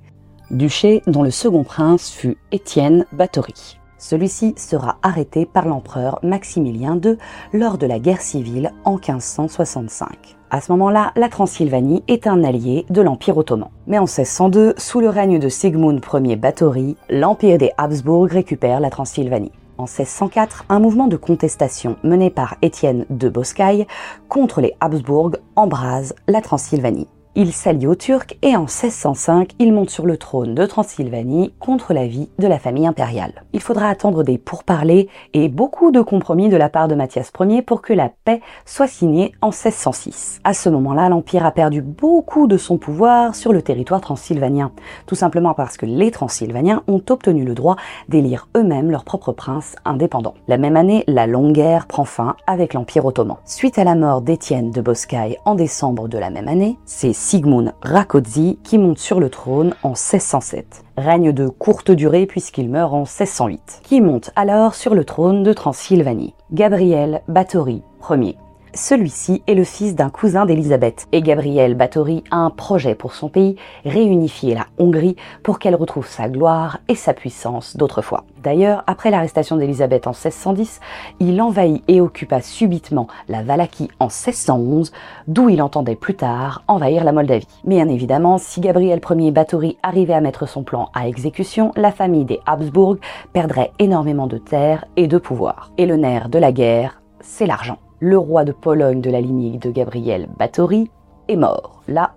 Duché 0.50 1.04
dont 1.06 1.22
le 1.22 1.30
second 1.30 1.62
prince 1.62 2.10
fut 2.10 2.36
Étienne 2.50 3.06
Báthory. 3.12 3.78
Celui-ci 3.96 4.54
sera 4.56 4.98
arrêté 5.02 5.46
par 5.46 5.68
l'empereur 5.68 6.18
Maximilien 6.24 7.00
II 7.00 7.16
lors 7.52 7.78
de 7.78 7.86
la 7.86 8.00
guerre 8.00 8.22
civile 8.22 8.72
en 8.84 8.94
1565. 8.94 10.36
À 10.54 10.60
ce 10.60 10.70
moment-là, 10.70 11.10
la 11.16 11.28
Transylvanie 11.28 12.04
est 12.06 12.28
un 12.28 12.44
allié 12.44 12.86
de 12.88 13.02
l'Empire 13.02 13.36
ottoman. 13.36 13.70
Mais 13.88 13.98
en 13.98 14.04
1602, 14.04 14.74
sous 14.76 15.00
le 15.00 15.08
règne 15.08 15.40
de 15.40 15.48
Sigmund 15.48 16.00
Ier 16.14 16.36
Báthory, 16.36 16.96
l'Empire 17.10 17.58
des 17.58 17.72
Habsbourg 17.76 18.28
récupère 18.28 18.78
la 18.78 18.88
Transylvanie. 18.88 19.50
En 19.78 19.86
1604, 19.86 20.66
un 20.68 20.78
mouvement 20.78 21.08
de 21.08 21.16
contestation 21.16 21.96
mené 22.04 22.30
par 22.30 22.54
Étienne 22.62 23.04
de 23.10 23.28
Boscaï 23.28 23.88
contre 24.28 24.60
les 24.60 24.74
Habsbourg 24.78 25.32
embrase 25.56 26.14
la 26.28 26.40
Transylvanie. 26.40 27.08
Il 27.36 27.52
s'allie 27.52 27.88
aux 27.88 27.96
Turcs 27.96 28.36
et 28.42 28.54
en 28.54 28.60
1605, 28.60 29.54
il 29.58 29.72
monte 29.72 29.90
sur 29.90 30.06
le 30.06 30.16
trône 30.16 30.54
de 30.54 30.66
Transylvanie 30.66 31.52
contre 31.58 31.92
l'avis 31.92 32.28
de 32.38 32.46
la 32.46 32.60
famille 32.60 32.86
impériale. 32.86 33.42
Il 33.52 33.60
faudra 33.60 33.88
attendre 33.88 34.22
des 34.22 34.38
pourparlers 34.38 35.08
et 35.32 35.48
beaucoup 35.48 35.90
de 35.90 36.00
compromis 36.00 36.48
de 36.48 36.56
la 36.56 36.68
part 36.68 36.86
de 36.86 36.94
Mathias 36.94 37.32
Ier 37.40 37.60
pour 37.60 37.82
que 37.82 37.92
la 37.92 38.08
paix 38.24 38.40
soit 38.64 38.86
signée 38.86 39.32
en 39.40 39.48
1606. 39.48 40.42
À 40.44 40.54
ce 40.54 40.68
moment-là, 40.68 41.08
l'Empire 41.08 41.44
a 41.44 41.50
perdu 41.50 41.82
beaucoup 41.82 42.46
de 42.46 42.56
son 42.56 42.78
pouvoir 42.78 43.34
sur 43.34 43.52
le 43.52 43.62
territoire 43.62 44.00
transylvanien, 44.00 44.70
tout 45.06 45.16
simplement 45.16 45.54
parce 45.54 45.76
que 45.76 45.86
les 45.86 46.12
Transylvaniens 46.12 46.84
ont 46.86 47.02
obtenu 47.10 47.44
le 47.44 47.54
droit 47.54 47.74
d'élire 48.08 48.46
eux-mêmes 48.56 48.92
leur 48.92 49.02
propre 49.02 49.32
prince 49.32 49.74
indépendant. 49.84 50.34
La 50.46 50.56
même 50.56 50.76
année, 50.76 51.02
la 51.08 51.26
longue 51.26 51.54
guerre 51.54 51.88
prend 51.88 52.04
fin 52.04 52.36
avec 52.46 52.74
l'Empire 52.74 53.04
ottoman. 53.06 53.38
Suite 53.44 53.76
à 53.76 53.82
la 53.82 53.96
mort 53.96 54.20
d'Étienne 54.20 54.70
de 54.70 54.80
Boscaï 54.80 55.36
en 55.44 55.56
décembre 55.56 56.06
de 56.06 56.18
la 56.18 56.30
même 56.30 56.46
année, 56.46 56.78
c'est 56.84 57.23
Sigmund 57.24 57.72
Rákóczi 57.80 58.58
qui 58.62 58.76
monte 58.76 58.98
sur 58.98 59.18
le 59.18 59.30
trône 59.30 59.74
en 59.82 59.92
1607. 59.92 60.84
Règne 60.98 61.32
de 61.32 61.48
courte 61.48 61.90
durée 61.90 62.26
puisqu'il 62.26 62.68
meurt 62.68 62.92
en 62.92 63.04
1608. 63.04 63.80
Qui 63.82 64.02
monte 64.02 64.30
alors 64.36 64.74
sur 64.74 64.94
le 64.94 65.06
trône 65.06 65.42
de 65.42 65.54
Transylvanie? 65.54 66.34
Gabriel 66.52 67.22
Báthory 67.26 67.82
Ier. 68.10 68.36
Celui-ci 68.76 69.40
est 69.46 69.54
le 69.54 69.62
fils 69.62 69.94
d'un 69.94 70.10
cousin 70.10 70.46
d'Élisabeth 70.46 71.06
et 71.12 71.22
Gabriel 71.22 71.76
Báthory 71.76 72.24
a 72.32 72.38
un 72.38 72.50
projet 72.50 72.96
pour 72.96 73.14
son 73.14 73.28
pays, 73.28 73.54
réunifier 73.84 74.56
la 74.56 74.66
Hongrie 74.78 75.14
pour 75.44 75.60
qu'elle 75.60 75.76
retrouve 75.76 76.08
sa 76.08 76.28
gloire 76.28 76.80
et 76.88 76.96
sa 76.96 77.14
puissance 77.14 77.76
d'autrefois. 77.76 78.24
D'ailleurs, 78.42 78.82
après 78.88 79.12
l'arrestation 79.12 79.56
d'Élisabeth 79.56 80.08
en 80.08 80.10
1610, 80.10 80.80
il 81.20 81.40
envahit 81.40 81.84
et 81.86 82.00
occupa 82.00 82.40
subitement 82.40 83.06
la 83.28 83.44
Valachie 83.44 83.90
en 84.00 84.06
1611, 84.06 84.90
d'où 85.28 85.48
il 85.48 85.62
entendait 85.62 85.94
plus 85.94 86.16
tard 86.16 86.64
envahir 86.66 87.04
la 87.04 87.12
Moldavie. 87.12 87.46
Mais 87.62 87.76
bien 87.76 87.88
évidemment, 87.88 88.38
si 88.38 88.60
Gabriel 88.60 89.00
Ier 89.08 89.30
Báthory 89.30 89.78
arrivait 89.84 90.14
à 90.14 90.20
mettre 90.20 90.48
son 90.48 90.64
plan 90.64 90.90
à 90.94 91.06
exécution, 91.06 91.70
la 91.76 91.92
famille 91.92 92.24
des 92.24 92.40
Habsbourg 92.44 92.96
perdrait 93.32 93.70
énormément 93.78 94.26
de 94.26 94.38
terres 94.38 94.84
et 94.96 95.06
de 95.06 95.18
pouvoir. 95.18 95.70
Et 95.78 95.86
le 95.86 95.96
nerf 95.96 96.28
de 96.28 96.40
la 96.40 96.50
guerre, 96.50 97.00
c'est 97.20 97.46
l'argent 97.46 97.78
le 98.00 98.18
roi 98.18 98.44
de 98.44 98.52
Pologne 98.52 99.00
de 99.00 99.10
la 99.10 99.20
lignée 99.20 99.58
de 99.58 99.70
Gabriel 99.70 100.28
Báthory 100.38 100.90
est 101.28 101.36
mort. 101.36 101.82
Là, 101.88 102.12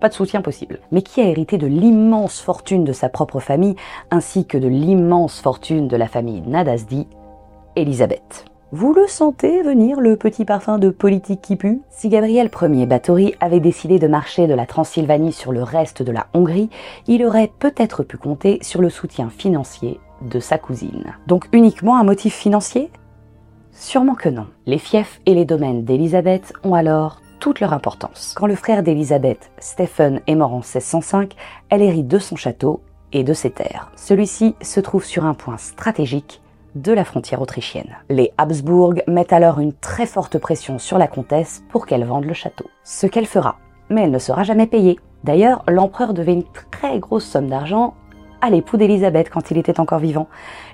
pas 0.00 0.08
de 0.08 0.14
soutien 0.14 0.42
possible. 0.42 0.80
Mais 0.90 1.02
qui 1.02 1.20
a 1.20 1.28
hérité 1.28 1.58
de 1.58 1.66
l'immense 1.66 2.40
fortune 2.40 2.84
de 2.84 2.92
sa 2.92 3.08
propre 3.08 3.38
famille, 3.38 3.76
ainsi 4.10 4.46
que 4.46 4.58
de 4.58 4.68
l'immense 4.68 5.40
fortune 5.40 5.86
de 5.86 5.96
la 5.96 6.08
famille 6.08 6.42
Nadasdi 6.42 7.06
Élisabeth? 7.76 8.46
Vous 8.72 8.94
le 8.94 9.06
sentez 9.06 9.62
venir 9.62 10.00
le 10.00 10.16
petit 10.16 10.46
parfum 10.46 10.78
de 10.78 10.88
politique 10.88 11.42
qui 11.42 11.56
pue? 11.56 11.82
Si 11.90 12.08
Gabriel 12.08 12.50
Ier 12.62 12.86
Báthory 12.86 13.34
avait 13.38 13.60
décidé 13.60 13.98
de 13.98 14.06
marcher 14.08 14.46
de 14.46 14.54
la 14.54 14.64
Transylvanie 14.64 15.32
sur 15.32 15.52
le 15.52 15.62
reste 15.62 16.02
de 16.02 16.10
la 16.10 16.26
Hongrie, 16.32 16.70
il 17.06 17.24
aurait 17.24 17.52
peut-être 17.58 18.02
pu 18.02 18.16
compter 18.16 18.58
sur 18.62 18.80
le 18.80 18.88
soutien 18.88 19.28
financier 19.28 20.00
de 20.22 20.40
sa 20.40 20.56
cousine. 20.56 21.14
Donc 21.26 21.48
uniquement 21.52 21.98
un 21.98 22.04
motif 22.04 22.34
financier? 22.34 22.90
Sûrement 23.82 24.14
que 24.14 24.28
non. 24.28 24.46
Les 24.64 24.78
fiefs 24.78 25.20
et 25.26 25.34
les 25.34 25.44
domaines 25.44 25.84
d'Élisabeth 25.84 26.52
ont 26.62 26.74
alors 26.74 27.20
toute 27.40 27.58
leur 27.58 27.72
importance. 27.72 28.32
Quand 28.36 28.46
le 28.46 28.54
frère 28.54 28.84
d'Élisabeth, 28.84 29.50
Stephen, 29.58 30.20
est 30.28 30.36
mort 30.36 30.54
en 30.54 30.58
1605, 30.58 31.34
elle 31.68 31.82
hérite 31.82 32.06
de 32.06 32.20
son 32.20 32.36
château 32.36 32.80
et 33.12 33.24
de 33.24 33.32
ses 33.32 33.50
terres. 33.50 33.90
Celui-ci 33.96 34.54
se 34.62 34.78
trouve 34.78 35.04
sur 35.04 35.24
un 35.24 35.34
point 35.34 35.56
stratégique 35.56 36.40
de 36.76 36.92
la 36.92 37.04
frontière 37.04 37.42
autrichienne. 37.42 37.96
Les 38.08 38.30
Habsbourg 38.38 38.94
mettent 39.08 39.32
alors 39.32 39.58
une 39.58 39.72
très 39.72 40.06
forte 40.06 40.38
pression 40.38 40.78
sur 40.78 40.96
la 40.96 41.08
comtesse 41.08 41.64
pour 41.68 41.84
qu'elle 41.84 42.04
vende 42.04 42.24
le 42.24 42.34
château. 42.34 42.66
Ce 42.84 43.08
qu'elle 43.08 43.26
fera, 43.26 43.56
mais 43.90 44.02
elle 44.02 44.12
ne 44.12 44.20
sera 44.20 44.44
jamais 44.44 44.68
payée. 44.68 45.00
D'ailleurs, 45.24 45.64
l'empereur 45.66 46.14
devait 46.14 46.34
une 46.34 46.46
très 46.70 47.00
grosse 47.00 47.24
somme 47.24 47.48
d'argent 47.48 47.94
à 48.42 48.50
l'époux 48.50 48.76
d'Élisabeth 48.76 49.30
quand 49.30 49.50
il 49.50 49.58
était 49.58 49.80
encore 49.80 50.00
vivant. 50.00 50.28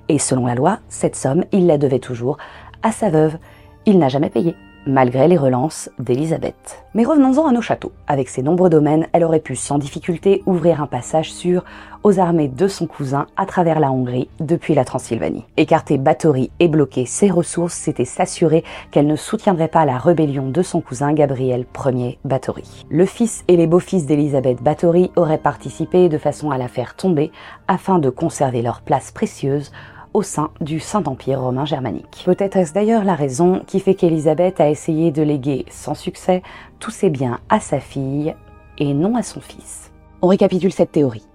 Et 0.08 0.18
selon 0.18 0.46
la 0.46 0.54
loi, 0.54 0.78
cette 0.88 1.16
somme, 1.16 1.44
il 1.52 1.66
la 1.66 1.78
devait 1.78 1.98
toujours 1.98 2.38
à 2.82 2.92
sa 2.92 3.10
veuve. 3.10 3.38
Il 3.86 3.98
n'a 3.98 4.08
jamais 4.08 4.30
payé, 4.30 4.54
malgré 4.86 5.28
les 5.28 5.36
relances 5.36 5.90
d'Élisabeth. 5.98 6.84
Mais 6.94 7.04
revenons-en 7.04 7.46
à 7.46 7.52
nos 7.52 7.60
châteaux. 7.60 7.92
Avec 8.06 8.28
ses 8.28 8.42
nombreux 8.42 8.70
domaines, 8.70 9.06
elle 9.12 9.24
aurait 9.24 9.40
pu 9.40 9.56
sans 9.56 9.78
difficulté 9.78 10.42
ouvrir 10.46 10.82
un 10.82 10.86
passage 10.86 11.32
sûr 11.32 11.64
aux 12.04 12.18
armées 12.18 12.48
de 12.48 12.68
son 12.68 12.86
cousin 12.86 13.26
à 13.36 13.44
travers 13.44 13.80
la 13.80 13.90
Hongrie 13.90 14.30
depuis 14.40 14.74
la 14.74 14.84
Transylvanie. 14.84 15.44
Écarter 15.56 15.98
Báthory 15.98 16.50
et 16.60 16.68
bloquer 16.68 17.06
ses 17.06 17.30
ressources, 17.30 17.74
c'était 17.74 18.04
s'assurer 18.04 18.64
qu'elle 18.90 19.06
ne 19.06 19.16
soutiendrait 19.16 19.68
pas 19.68 19.84
la 19.84 19.98
rébellion 19.98 20.48
de 20.48 20.62
son 20.62 20.80
cousin 20.80 21.12
Gabriel 21.12 21.66
Ier 21.84 22.18
Báthory. 22.24 22.86
Le 22.88 23.04
fils 23.04 23.44
et 23.48 23.56
les 23.56 23.66
beaux-fils 23.66 24.06
d'Élisabeth 24.06 24.62
Báthory 24.62 25.10
auraient 25.16 25.38
participé 25.38 26.08
de 26.08 26.18
façon 26.18 26.50
à 26.50 26.58
la 26.58 26.68
faire 26.68 26.94
tomber 26.94 27.30
afin 27.66 27.98
de 27.98 28.10
conserver 28.10 28.62
leur 28.62 28.80
place 28.80 29.10
précieuse 29.10 29.72
au 30.14 30.22
sein 30.22 30.50
du 30.60 30.80
Saint-Empire 30.80 31.40
romain 31.40 31.64
germanique. 31.64 32.22
Peut-être 32.24 32.56
est-ce 32.56 32.72
d'ailleurs 32.72 33.04
la 33.04 33.14
raison 33.14 33.62
qui 33.66 33.80
fait 33.80 33.94
qu'Élisabeth 33.94 34.60
a 34.60 34.68
essayé 34.68 35.10
de 35.10 35.22
léguer 35.22 35.64
sans 35.70 35.94
succès 35.94 36.42
tous 36.78 36.90
ses 36.90 37.10
biens 37.10 37.40
à 37.48 37.60
sa 37.60 37.80
fille 37.80 38.34
et 38.78 38.94
non 38.94 39.16
à 39.16 39.22
son 39.22 39.40
fils. 39.40 39.90
On 40.22 40.28
récapitule 40.28 40.72
cette 40.72 40.92
théorie. 40.92 41.26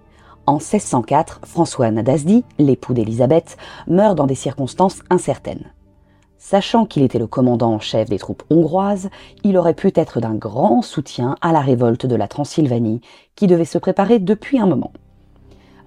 En 0.46 0.56
1604, 0.56 1.42
François 1.46 1.90
Nadasdi, 1.90 2.44
l'époux 2.60 2.94
d'Élisabeth, 2.94 3.58
meurt 3.88 4.16
dans 4.16 4.28
des 4.28 4.36
circonstances 4.36 5.02
incertaines. 5.10 5.72
Sachant 6.38 6.86
qu'il 6.86 7.04
était 7.04 7.20
le 7.20 7.28
commandant 7.28 7.72
en 7.72 7.80
chef 7.80 8.10
des 8.10 8.20
troupes 8.20 8.44
hongroises, 8.50 9.10
il 9.46 9.58
aurait 9.58 9.74
pu 9.74 9.94
être 9.96 10.20
d'un 10.20 10.36
grand 10.36 10.82
soutien 10.82 11.38
à 11.40 11.54
la 11.54 11.62
révolte 11.62 12.06
de 12.06 12.18
la 12.18 12.28
Transylvanie 12.28 13.00
qui 13.36 13.48
devait 13.48 13.64
se 13.64 13.78
préparer 13.78 14.20
depuis 14.20 14.60
un 14.60 14.66
moment. 14.66 14.92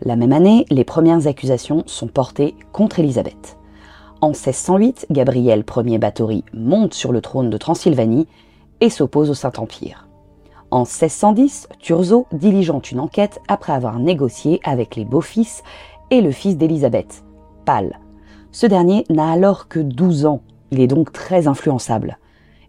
La 0.03 0.17
même 0.17 0.33
année, 0.33 0.67
les 0.71 0.85
premières 0.85 1.27
accusations 1.27 1.83
sont 1.87 2.07
portées 2.07 2.55
contre 2.73 2.99
Élisabeth. 2.99 3.57
En 4.21 4.29
1608, 4.29 5.07
Gabriel 5.11 5.65
Ier 5.77 5.99
Báthory 5.99 6.45
monte 6.53 6.95
sur 6.95 7.13
le 7.13 7.21
trône 7.21 7.51
de 7.51 7.57
Transylvanie 7.57 8.27
et 8.81 8.91
s'oppose 8.91 9.31
au 9.31 9.35
Saint-Empire. 9.35 10.07
En 10.71 10.81
1610, 10.81 11.69
Turzo 11.79 12.27
diligente 12.33 12.91
une 12.91 13.01
enquête 13.01 13.41
après 13.49 13.73
avoir 13.73 13.99
négocié 13.99 14.61
avec 14.65 14.97
les 14.97 15.05
beaux-fils 15.05 15.63
et 16.11 16.21
le 16.21 16.31
fils 16.31 16.57
d'Élisabeth, 16.57 17.25
Pâle. 17.65 17.99
Ce 18.53 18.67
dernier 18.67 19.05
n'a 19.09 19.31
alors 19.31 19.69
que 19.69 19.81
12 19.81 20.27
ans, 20.27 20.43
il 20.71 20.81
est 20.81 20.87
donc 20.87 21.13
très 21.13 21.47
influençable. 21.47 22.19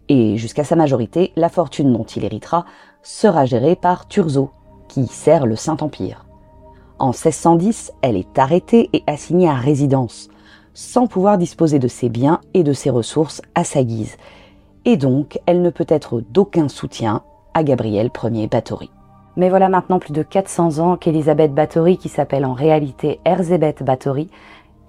Et 0.08 0.36
jusqu'à 0.38 0.64
sa 0.64 0.76
majorité, 0.76 1.32
la 1.36 1.48
fortune 1.48 1.92
dont 1.92 2.04
il 2.04 2.24
héritera 2.24 2.64
sera 3.02 3.44
gérée 3.44 3.76
par 3.76 4.08
Turzo, 4.08 4.50
qui 4.88 5.06
sert 5.06 5.44
le 5.44 5.56
Saint-Empire. 5.56 6.27
En 6.98 7.08
1610, 7.08 7.92
elle 8.02 8.16
est 8.16 8.38
arrêtée 8.38 8.90
et 8.92 9.04
assignée 9.06 9.48
à 9.48 9.54
résidence, 9.54 10.28
sans 10.74 11.06
pouvoir 11.06 11.38
disposer 11.38 11.78
de 11.78 11.86
ses 11.86 12.08
biens 12.08 12.40
et 12.54 12.64
de 12.64 12.72
ses 12.72 12.90
ressources 12.90 13.40
à 13.54 13.62
sa 13.62 13.84
guise, 13.84 14.16
et 14.84 14.96
donc 14.96 15.38
elle 15.46 15.62
ne 15.62 15.70
peut 15.70 15.86
être 15.88 16.20
d'aucun 16.20 16.68
soutien 16.68 17.22
à 17.54 17.62
Gabriel 17.62 18.10
Ier 18.24 18.48
Báthory. 18.48 18.90
Mais 19.36 19.48
voilà 19.48 19.68
maintenant 19.68 20.00
plus 20.00 20.12
de 20.12 20.24
400 20.24 20.78
ans 20.80 20.96
qu'Elisabeth 20.96 21.54
Báthory, 21.54 21.98
qui 21.98 22.08
s'appelle 22.08 22.44
en 22.44 22.54
réalité 22.54 23.20
Erzébeth 23.24 23.84
Báthory, 23.84 24.28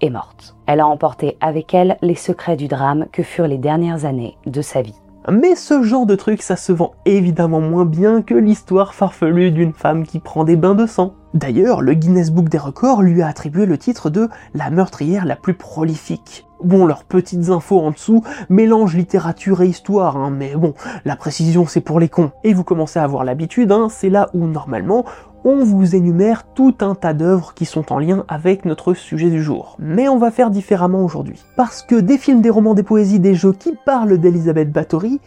est 0.00 0.10
morte. 0.10 0.56
Elle 0.66 0.80
a 0.80 0.88
emporté 0.88 1.36
avec 1.40 1.74
elle 1.74 1.96
les 2.02 2.16
secrets 2.16 2.56
du 2.56 2.66
drame 2.66 3.06
que 3.12 3.22
furent 3.22 3.46
les 3.46 3.58
dernières 3.58 4.04
années 4.04 4.36
de 4.46 4.62
sa 4.62 4.82
vie. 4.82 5.00
Mais 5.30 5.54
ce 5.54 5.82
genre 5.82 6.06
de 6.06 6.16
truc, 6.16 6.42
ça 6.42 6.56
se 6.56 6.72
vend 6.72 6.92
évidemment 7.04 7.60
moins 7.60 7.84
bien 7.84 8.22
que 8.22 8.34
l'histoire 8.34 8.94
farfelue 8.94 9.52
d'une 9.52 9.74
femme 9.74 10.04
qui 10.04 10.18
prend 10.18 10.42
des 10.42 10.56
bains 10.56 10.74
de 10.74 10.86
sang. 10.86 11.14
D'ailleurs, 11.32 11.80
le 11.80 11.94
Guinness 11.94 12.30
Book 12.30 12.48
des 12.48 12.58
records 12.58 13.02
lui 13.02 13.22
a 13.22 13.28
attribué 13.28 13.64
le 13.64 13.78
titre 13.78 14.10
de 14.10 14.28
la 14.52 14.70
meurtrière 14.70 15.24
la 15.24 15.36
plus 15.36 15.54
prolifique. 15.54 16.46
Bon, 16.62 16.86
leurs 16.86 17.04
petites 17.04 17.50
infos 17.50 17.80
en 17.80 17.92
dessous 17.92 18.22
mélangent 18.48 18.96
littérature 18.96 19.62
et 19.62 19.68
histoire, 19.68 20.16
hein, 20.16 20.30
mais 20.30 20.56
bon, 20.56 20.74
la 21.04 21.16
précision 21.16 21.66
c'est 21.66 21.80
pour 21.80 22.00
les 22.00 22.08
cons. 22.08 22.32
Et 22.42 22.52
vous 22.52 22.64
commencez 22.64 22.98
à 22.98 23.04
avoir 23.04 23.24
l'habitude, 23.24 23.70
hein, 23.70 23.88
c'est 23.88 24.10
là 24.10 24.28
où 24.34 24.46
normalement 24.46 25.04
on 25.44 25.64
vous 25.64 25.94
énumère 25.94 26.44
tout 26.52 26.74
un 26.80 26.94
tas 26.94 27.14
d'œuvres 27.14 27.54
qui 27.54 27.64
sont 27.64 27.92
en 27.92 27.98
lien 27.98 28.24
avec 28.28 28.64
notre 28.64 28.92
sujet 28.92 29.30
du 29.30 29.42
jour. 29.42 29.76
Mais 29.78 30.08
on 30.08 30.18
va 30.18 30.30
faire 30.30 30.50
différemment 30.50 31.04
aujourd'hui. 31.04 31.42
Parce 31.56 31.82
que 31.82 31.94
des 31.94 32.18
films, 32.18 32.42
des 32.42 32.50
romans, 32.50 32.74
des 32.74 32.82
poésies, 32.82 33.20
des 33.20 33.34
jeux 33.34 33.52
qui 33.52 33.74
parlent 33.86 34.18
d'Elisabeth 34.18 34.70
Bathory, 34.70 35.20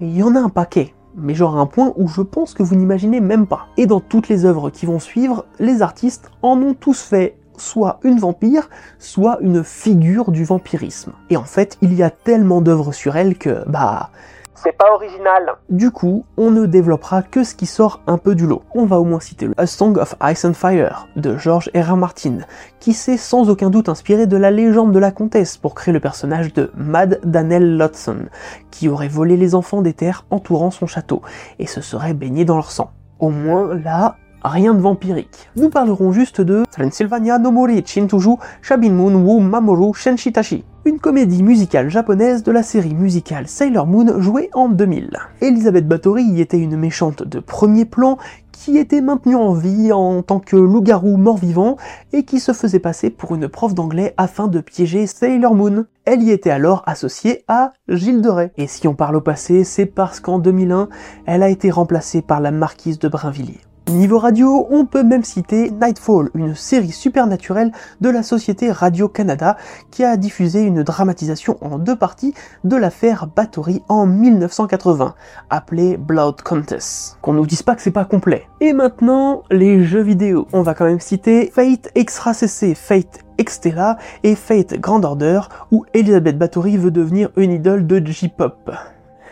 il 0.00 0.16
y 0.16 0.22
en 0.22 0.36
a 0.36 0.40
un 0.40 0.50
paquet. 0.50 0.94
Mais 1.16 1.34
genre 1.34 1.56
un 1.58 1.66
point 1.66 1.92
où 1.96 2.08
je 2.08 2.20
pense 2.20 2.54
que 2.54 2.62
vous 2.62 2.76
n'imaginez 2.76 3.20
même 3.20 3.46
pas. 3.46 3.68
Et 3.76 3.86
dans 3.86 4.00
toutes 4.00 4.28
les 4.28 4.44
œuvres 4.44 4.70
qui 4.70 4.86
vont 4.86 4.98
suivre, 4.98 5.46
les 5.58 5.82
artistes 5.82 6.30
en 6.42 6.60
ont 6.60 6.74
tous 6.74 7.00
fait 7.00 7.36
soit 7.56 8.00
une 8.04 8.18
vampire, 8.18 8.68
soit 8.98 9.38
une 9.40 9.64
figure 9.64 10.30
du 10.30 10.44
vampirisme. 10.44 11.12
Et 11.30 11.36
en 11.36 11.44
fait, 11.44 11.78
il 11.80 11.94
y 11.94 12.02
a 12.02 12.10
tellement 12.10 12.60
d'œuvres 12.60 12.92
sur 12.92 13.16
elle 13.16 13.38
que, 13.38 13.66
bah, 13.68 14.10
c'est 14.56 14.76
pas 14.76 14.92
original. 14.92 15.54
Du 15.68 15.90
coup, 15.90 16.24
on 16.36 16.50
ne 16.50 16.66
développera 16.66 17.22
que 17.22 17.44
ce 17.44 17.54
qui 17.54 17.66
sort 17.66 18.00
un 18.06 18.18
peu 18.18 18.34
du 18.34 18.46
lot. 18.46 18.62
On 18.74 18.86
va 18.86 18.98
au 18.98 19.04
moins 19.04 19.20
citer 19.20 19.46
le 19.46 19.54
A 19.56 19.66
Song 19.66 19.96
of 19.98 20.16
Ice 20.22 20.44
and 20.44 20.54
Fire 20.54 21.08
de 21.16 21.36
George 21.36 21.70
R. 21.74 21.96
Martin, 21.96 22.38
qui 22.80 22.92
s'est 22.92 23.16
sans 23.16 23.50
aucun 23.50 23.70
doute 23.70 23.88
inspiré 23.88 24.26
de 24.26 24.36
la 24.36 24.50
légende 24.50 24.92
de 24.92 24.98
la 24.98 25.10
comtesse 25.10 25.56
pour 25.56 25.74
créer 25.74 25.92
le 25.92 26.00
personnage 26.00 26.52
de 26.54 26.72
Mad 26.76 27.20
Daniel 27.24 27.76
Lotson, 27.76 28.26
qui 28.70 28.88
aurait 28.88 29.08
volé 29.08 29.36
les 29.36 29.54
enfants 29.54 29.82
des 29.82 29.92
terres 29.92 30.24
entourant 30.30 30.70
son 30.70 30.86
château, 30.86 31.22
et 31.58 31.66
se 31.66 31.80
serait 31.80 32.14
baigné 32.14 32.44
dans 32.44 32.56
leur 32.56 32.70
sang. 32.70 32.90
Au 33.18 33.30
moins 33.30 33.74
là, 33.74 34.16
rien 34.42 34.74
de 34.74 34.80
vampirique. 34.80 35.50
Nous 35.56 35.70
parlerons 35.70 36.12
juste 36.12 36.40
de 36.40 36.64
Transylvania 36.70 37.38
no 37.38 37.50
Mori 37.50 37.82
Shintuju 37.84 38.36
Shabinmun 38.62 39.14
Wu 39.14 39.40
Mamoru 39.40 39.94
Shenshitashi, 39.94 40.64
une 40.86 41.00
comédie 41.00 41.42
musicale 41.42 41.90
japonaise 41.90 42.44
de 42.44 42.52
la 42.52 42.62
série 42.62 42.94
musicale 42.94 43.48
Sailor 43.48 43.88
Moon 43.88 44.20
jouée 44.20 44.50
en 44.54 44.68
2000. 44.68 45.18
Elisabeth 45.40 45.88
Bathory 45.88 46.22
y 46.22 46.40
était 46.40 46.60
une 46.60 46.76
méchante 46.76 47.24
de 47.24 47.40
premier 47.40 47.84
plan 47.84 48.18
qui 48.52 48.78
était 48.78 49.00
maintenue 49.00 49.34
en 49.34 49.52
vie 49.52 49.90
en 49.90 50.22
tant 50.22 50.38
que 50.38 50.54
loup-garou 50.54 51.16
mort-vivant 51.16 51.76
et 52.12 52.22
qui 52.22 52.38
se 52.38 52.52
faisait 52.52 52.78
passer 52.78 53.10
pour 53.10 53.34
une 53.34 53.48
prof 53.48 53.74
d'anglais 53.74 54.14
afin 54.16 54.46
de 54.46 54.60
piéger 54.60 55.08
Sailor 55.08 55.56
Moon. 55.56 55.86
Elle 56.04 56.22
y 56.22 56.30
était 56.30 56.50
alors 56.50 56.84
associée 56.86 57.42
à 57.48 57.72
Gilles 57.88 58.22
de 58.22 58.28
Rais. 58.28 58.52
Et 58.56 58.68
si 58.68 58.86
on 58.86 58.94
parle 58.94 59.16
au 59.16 59.20
passé, 59.20 59.64
c'est 59.64 59.86
parce 59.86 60.20
qu'en 60.20 60.38
2001, 60.38 60.88
elle 61.26 61.42
a 61.42 61.48
été 61.48 61.68
remplacée 61.72 62.22
par 62.22 62.40
la 62.40 62.52
marquise 62.52 63.00
de 63.00 63.08
Brinvilliers. 63.08 63.60
Niveau 63.88 64.18
radio, 64.18 64.66
on 64.70 64.84
peut 64.84 65.04
même 65.04 65.22
citer 65.22 65.70
Nightfall, 65.70 66.30
une 66.34 66.56
série 66.56 66.90
supernaturelle 66.90 67.70
de 68.00 68.10
la 68.10 68.24
société 68.24 68.72
Radio-Canada 68.72 69.56
qui 69.92 70.02
a 70.02 70.16
diffusé 70.16 70.62
une 70.62 70.82
dramatisation 70.82 71.56
en 71.60 71.78
deux 71.78 71.94
parties 71.94 72.34
de 72.64 72.74
l'affaire 72.74 73.28
Bathory 73.28 73.82
en 73.88 74.06
1980, 74.06 75.14
appelée 75.50 75.96
Blood 75.98 76.42
Contest. 76.42 77.16
Qu'on 77.22 77.34
nous 77.34 77.46
dise 77.46 77.62
pas 77.62 77.76
que 77.76 77.82
c'est 77.82 77.92
pas 77.92 78.04
complet. 78.04 78.48
Et 78.60 78.72
maintenant, 78.72 79.44
les 79.52 79.84
jeux 79.84 80.02
vidéo. 80.02 80.48
On 80.52 80.62
va 80.62 80.74
quand 80.74 80.86
même 80.86 80.98
citer 80.98 81.52
Fate 81.54 81.88
Extra 81.94 82.34
CC, 82.34 82.74
Fate 82.74 83.20
Extella 83.38 83.98
et 84.24 84.34
Fate 84.34 84.80
Grand 84.80 85.04
Order, 85.04 85.42
où 85.70 85.84
Elizabeth 85.94 86.36
Bathory 86.36 86.76
veut 86.76 86.90
devenir 86.90 87.30
une 87.36 87.52
idole 87.52 87.86
de 87.86 88.04
J-pop. 88.04 88.68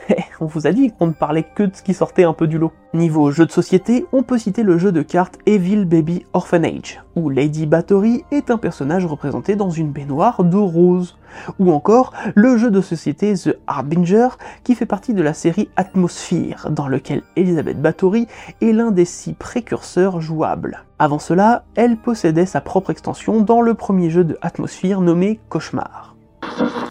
on 0.40 0.46
vous 0.46 0.66
a 0.66 0.72
dit 0.72 0.92
qu'on 0.92 1.08
ne 1.08 1.12
parlait 1.12 1.44
que 1.54 1.62
de 1.62 1.74
ce 1.74 1.82
qui 1.82 1.94
sortait 1.94 2.24
un 2.24 2.32
peu 2.32 2.46
du 2.46 2.58
lot. 2.58 2.72
Niveau 2.92 3.30
jeu 3.30 3.46
de 3.46 3.50
société, 3.50 4.06
on 4.12 4.22
peut 4.22 4.38
citer 4.38 4.62
le 4.62 4.78
jeu 4.78 4.92
de 4.92 5.02
cartes 5.02 5.38
Evil 5.46 5.84
Baby 5.84 6.26
Orphanage, 6.32 7.02
où 7.16 7.28
Lady 7.28 7.66
Bathory 7.66 8.24
est 8.30 8.50
un 8.50 8.58
personnage 8.58 9.04
représenté 9.04 9.56
dans 9.56 9.70
une 9.70 9.90
baignoire 9.90 10.44
de 10.44 10.56
rose. 10.56 11.18
Ou 11.58 11.72
encore 11.72 12.12
le 12.36 12.56
jeu 12.56 12.70
de 12.70 12.80
société 12.80 13.34
The 13.34 13.56
Harbinger, 13.66 14.28
qui 14.62 14.76
fait 14.76 14.86
partie 14.86 15.14
de 15.14 15.22
la 15.22 15.34
série 15.34 15.68
Atmosphere, 15.76 16.68
dans 16.70 16.86
lequel 16.86 17.22
Elizabeth 17.34 17.82
Bathory 17.82 18.28
est 18.60 18.72
l'un 18.72 18.92
des 18.92 19.04
six 19.04 19.32
précurseurs 19.32 20.20
jouables. 20.20 20.84
Avant 21.00 21.18
cela, 21.18 21.64
elle 21.74 21.96
possédait 21.96 22.46
sa 22.46 22.60
propre 22.60 22.90
extension 22.90 23.40
dans 23.40 23.60
le 23.60 23.74
premier 23.74 24.10
jeu 24.10 24.22
de 24.22 24.38
Atmosphere 24.42 25.00
nommé 25.00 25.40
Cauchemar. 25.48 26.13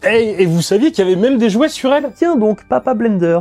Hey, 0.02 0.34
et 0.38 0.46
vous 0.46 0.62
saviez 0.62 0.92
qu'il 0.92 1.04
y 1.04 1.06
avait 1.06 1.20
même 1.20 1.38
des 1.38 1.50
jouets 1.50 1.68
sur 1.68 1.92
elle? 1.92 2.12
Tiens 2.14 2.36
donc, 2.36 2.68
Papa 2.68 2.94
Blender. 2.94 3.40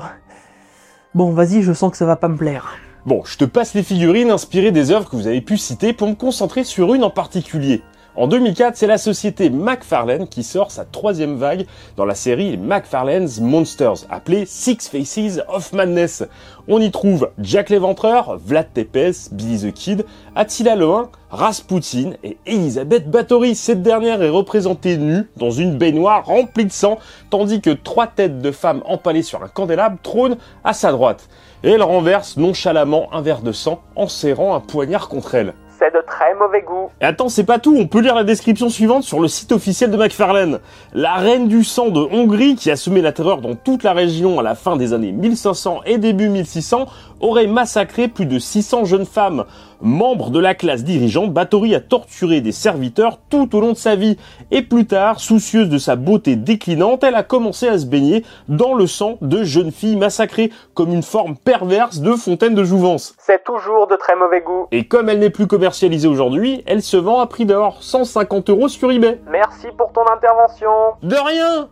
Bon, 1.14 1.32
vas-y, 1.32 1.62
je 1.62 1.74
sens 1.74 1.92
que 1.92 1.98
ça 1.98 2.06
va 2.06 2.16
pas 2.16 2.28
me 2.28 2.38
plaire. 2.38 2.78
Bon, 3.06 3.22
je 3.26 3.38
te 3.38 3.46
passe 3.46 3.74
les 3.74 3.84
figurines 3.84 4.32
inspirées 4.32 4.72
des 4.72 4.92
œuvres 4.92 5.10
que 5.10 5.16
vous 5.16 5.28
avez 5.28 5.42
pu 5.42 5.58
citer 5.58 5.92
pour 5.92 6.08
me 6.08 6.16
concentrer 6.16 6.64
sur 6.64 6.94
une 6.94 7.04
en 7.04 7.10
particulier. 7.10 7.82
En 8.16 8.28
2004, 8.28 8.78
c'est 8.78 8.86
la 8.86 9.00
société 9.00 9.50
McFarlane 9.50 10.28
qui 10.28 10.44
sort 10.44 10.70
sa 10.70 10.86
troisième 10.86 11.36
vague 11.36 11.66
dans 11.98 12.06
la 12.06 12.14
série 12.14 12.58
McFarlane's 12.58 13.40
Monsters, 13.40 14.06
appelée 14.08 14.46
Six 14.46 14.88
Faces 14.88 15.42
of 15.48 15.74
Madness. 15.74 16.24
On 16.68 16.80
y 16.80 16.92
trouve 16.92 17.32
Jack 17.40 17.72
l'Éventreur, 17.72 18.38
Vlad 18.38 18.68
Tepes, 18.72 19.32
Billy 19.32 19.72
the 19.72 19.74
Kid, 19.74 20.06
Attila 20.36 20.76
le 20.76 20.88
Rasputin 21.32 22.12
et 22.24 22.38
Elisabeth 22.46 23.10
Bathory. 23.10 23.56
Cette 23.56 23.82
dernière 23.82 24.22
est 24.22 24.30
représentée 24.30 24.98
nue 24.98 25.28
dans 25.38 25.50
une 25.50 25.80
baignoire 25.80 26.24
remplie 26.24 26.66
de 26.66 26.72
sang, 26.72 27.00
tandis 27.32 27.62
que 27.62 27.72
trois 27.72 28.06
têtes 28.06 28.44
de 28.44 28.52
femmes 28.52 28.84
empalées 28.86 29.24
sur 29.24 29.44
un 29.44 29.48
candélabre 29.48 29.98
trônent 30.04 30.38
à 30.64 30.74
sa 30.74 30.92
droite. 30.92 31.30
Et 31.64 31.72
elle 31.72 31.82
renverse 31.82 32.38
nonchalamment 32.38 33.12
un 33.12 33.22
verre 33.22 33.42
de 33.42 33.54
sang 33.54 33.82
en 33.96 34.08
serrant 34.08 34.54
un 34.54 34.60
poignard 34.60 35.10
contre 35.10 35.34
elle 35.34 35.56
de 35.92 36.04
très 36.06 36.34
mauvais 36.36 36.62
goût. 36.62 36.90
Attends, 37.02 37.30
c'est 37.30 37.44
pas 37.44 37.60
tout, 37.60 37.76
on 37.78 37.88
peut 37.88 38.00
lire 38.00 38.16
la 38.16 38.24
description 38.24 38.70
suivante 38.70 39.04
sur 39.04 39.20
le 39.20 39.28
site 39.28 39.52
officiel 39.52 39.92
de 39.92 39.98
McFarlane. 39.98 40.60
La 40.94 41.16
reine 41.16 41.48
du 41.48 41.64
sang 41.64 41.90
de 41.90 42.00
Hongrie, 42.00 42.56
qui 42.56 42.72
a 42.72 42.76
semé 42.76 43.02
la 43.02 43.12
terreur 43.12 43.42
dans 43.42 43.56
toute 43.56 43.84
la 43.84 43.94
région 43.94 44.40
à 44.40 44.44
la 44.44 44.56
fin 44.56 44.78
des 44.78 44.94
années 44.94 45.12
1500 45.12 45.82
et 45.86 45.98
début 45.98 46.30
1600, 46.30 46.86
aurait 47.20 47.48
massacré 47.48 48.08
plus 48.08 48.26
de 48.26 48.40
600 48.40 48.86
jeunes 48.86 49.06
femmes. 49.06 49.46
Membre 49.82 50.30
de 50.30 50.40
la 50.40 50.56
classe 50.56 50.84
dirigeante, 50.84 51.34
Bathory 51.34 51.76
a 51.76 51.80
torturé 51.80 52.42
des 52.42 52.52
serviteurs 52.52 53.20
tout 53.30 53.56
au 53.56 53.60
long 53.60 53.72
de 53.72 53.78
sa 53.78 53.96
vie. 53.96 54.18
Et 54.52 54.62
plus 54.62 54.86
tard, 54.86 55.20
soucieuse 55.20 55.70
de 55.70 55.78
sa 55.78 55.96
beauté 55.96 56.36
déclinante, 56.36 57.04
elle 57.04 57.16
a 57.16 57.24
commencé 57.24 57.68
à 57.68 57.78
se 57.78 57.86
baigner 57.86 58.24
dans 58.48 58.74
le 58.74 58.88
sang 58.88 59.18
de 59.22 59.44
jeunes 59.44 59.72
filles 59.72 59.98
massacrées, 59.98 60.52
comme 60.74 60.94
une 60.94 61.04
forme 61.04 61.36
perverse 61.36 62.00
de 62.00 62.14
fontaine 62.14 62.56
de 62.56 62.64
jouvence. 62.64 63.16
C'est 63.20 63.44
toujours 63.44 63.88
de 63.88 63.96
très 63.96 64.16
mauvais 64.16 64.42
goût. 64.42 64.68
Et 64.72 64.88
comme 64.88 65.10
elle 65.10 65.20
n'est 65.20 65.30
plus 65.30 65.48
commercialisée 65.48 66.08
aujourd'hui, 66.08 66.64
elle 66.66 66.82
se 66.82 66.98
vend 66.98 67.20
à 67.20 67.28
prix 67.28 67.46
d'or, 67.46 67.78
150 67.82 68.50
euros 68.50 68.68
sur 68.68 68.92
eBay. 68.92 69.22
Merci 69.30 69.68
pour 69.78 69.92
ton 69.92 70.04
intervention. 70.12 70.70
De 71.02 71.16
rien 71.16 71.70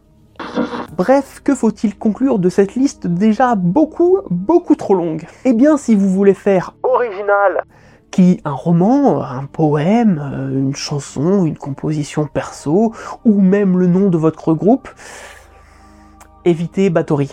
Bref, 0.98 1.42
que 1.44 1.56
faut-il 1.56 1.98
conclure 1.98 2.40
de 2.40 2.50
cette 2.50 2.76
liste 2.76 3.08
déjà 3.08 3.56
beaucoup, 3.56 4.20
beaucoup 4.30 4.76
trop 4.76 4.94
longue? 4.94 5.26
Eh 5.46 5.54
bien, 5.54 5.78
si 5.78 5.96
vous 5.96 6.10
voulez 6.10 6.34
faire 6.34 6.74
original, 6.84 7.64
qui 8.12 8.42
un 8.46 8.52
roman, 8.52 9.24
un 9.24 9.46
poème, 9.46 10.22
euh, 10.34 10.60
une 10.60 10.76
chanson, 10.76 11.46
une 11.46 11.58
composition 11.58 12.28
perso, 12.28 12.94
ou 13.26 13.42
même 13.42 13.78
le 13.78 13.88
nom 13.88 14.10
de 14.10 14.18
votre 14.18 14.54
groupe, 14.54 14.90
évitez 16.46 16.90
Bathory. 16.90 17.32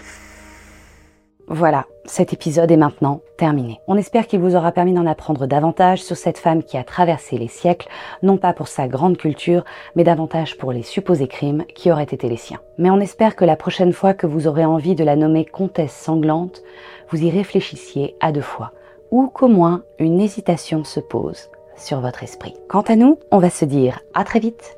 Voilà, 1.51 1.87
cet 2.05 2.35
épisode 2.35 2.71
est 2.71 2.77
maintenant 2.77 3.23
terminé. 3.39 3.81
On 3.87 3.97
espère 3.97 4.27
qu'il 4.27 4.41
vous 4.41 4.55
aura 4.55 4.71
permis 4.71 4.93
d'en 4.93 5.07
apprendre 5.07 5.47
davantage 5.47 6.03
sur 6.03 6.15
cette 6.15 6.37
femme 6.37 6.63
qui 6.63 6.77
a 6.77 6.85
traversé 6.85 7.39
les 7.39 7.49
siècles, 7.49 7.89
non 8.23 8.37
pas 8.37 8.53
pour 8.53 8.69
sa 8.69 8.87
grande 8.87 9.17
culture, 9.17 9.65
mais 9.97 10.05
davantage 10.05 10.59
pour 10.59 10.73
les 10.73 10.83
supposés 10.83 11.27
crimes 11.27 11.65
qui 11.75 11.91
auraient 11.91 12.03
été 12.03 12.29
les 12.29 12.37
siens. 12.37 12.61
Mais 12.77 12.91
on 12.91 13.01
espère 13.01 13.35
que 13.35 13.47
la 13.47 13.57
prochaine 13.57 13.95
fois 13.95 14.13
que 14.13 14.27
vous 14.27 14.47
aurez 14.47 14.67
envie 14.67 14.95
de 14.95 15.05
la 15.05 15.17
nommer 15.17 15.47
comtesse 15.47 15.95
sanglante, 15.95 16.63
vous 17.11 17.23
y 17.23 17.31
réfléchissiez 17.31 18.15
à 18.21 18.31
deux 18.31 18.43
fois, 18.43 18.73
ou 19.11 19.29
qu'au 19.29 19.49
moins 19.49 19.83
une 19.99 20.21
hésitation 20.21 20.85
se 20.85 21.01
pose 21.01 21.49
sur 21.77 22.01
votre 22.01 22.23
esprit. 22.23 22.55
Quant 22.69 22.83
à 22.83 22.97
nous, 22.97 23.19
on 23.31 23.39
va 23.39 23.51
se 23.51 23.65
dire 23.65 24.01
à 24.15 24.25
très 24.25 24.41
vite 24.41 24.77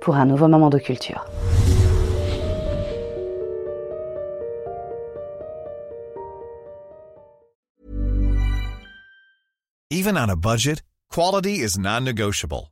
pour 0.00 0.16
un 0.16 0.26
nouveau 0.26 0.48
moment 0.48 0.70
de 0.70 0.78
culture. 0.78 1.24
Even 9.90 10.16
on 10.16 10.30
a 10.30 10.36
budget, 10.36 10.82
quality 11.10 11.60
is 11.60 11.78
non-negotiable. 11.78 12.71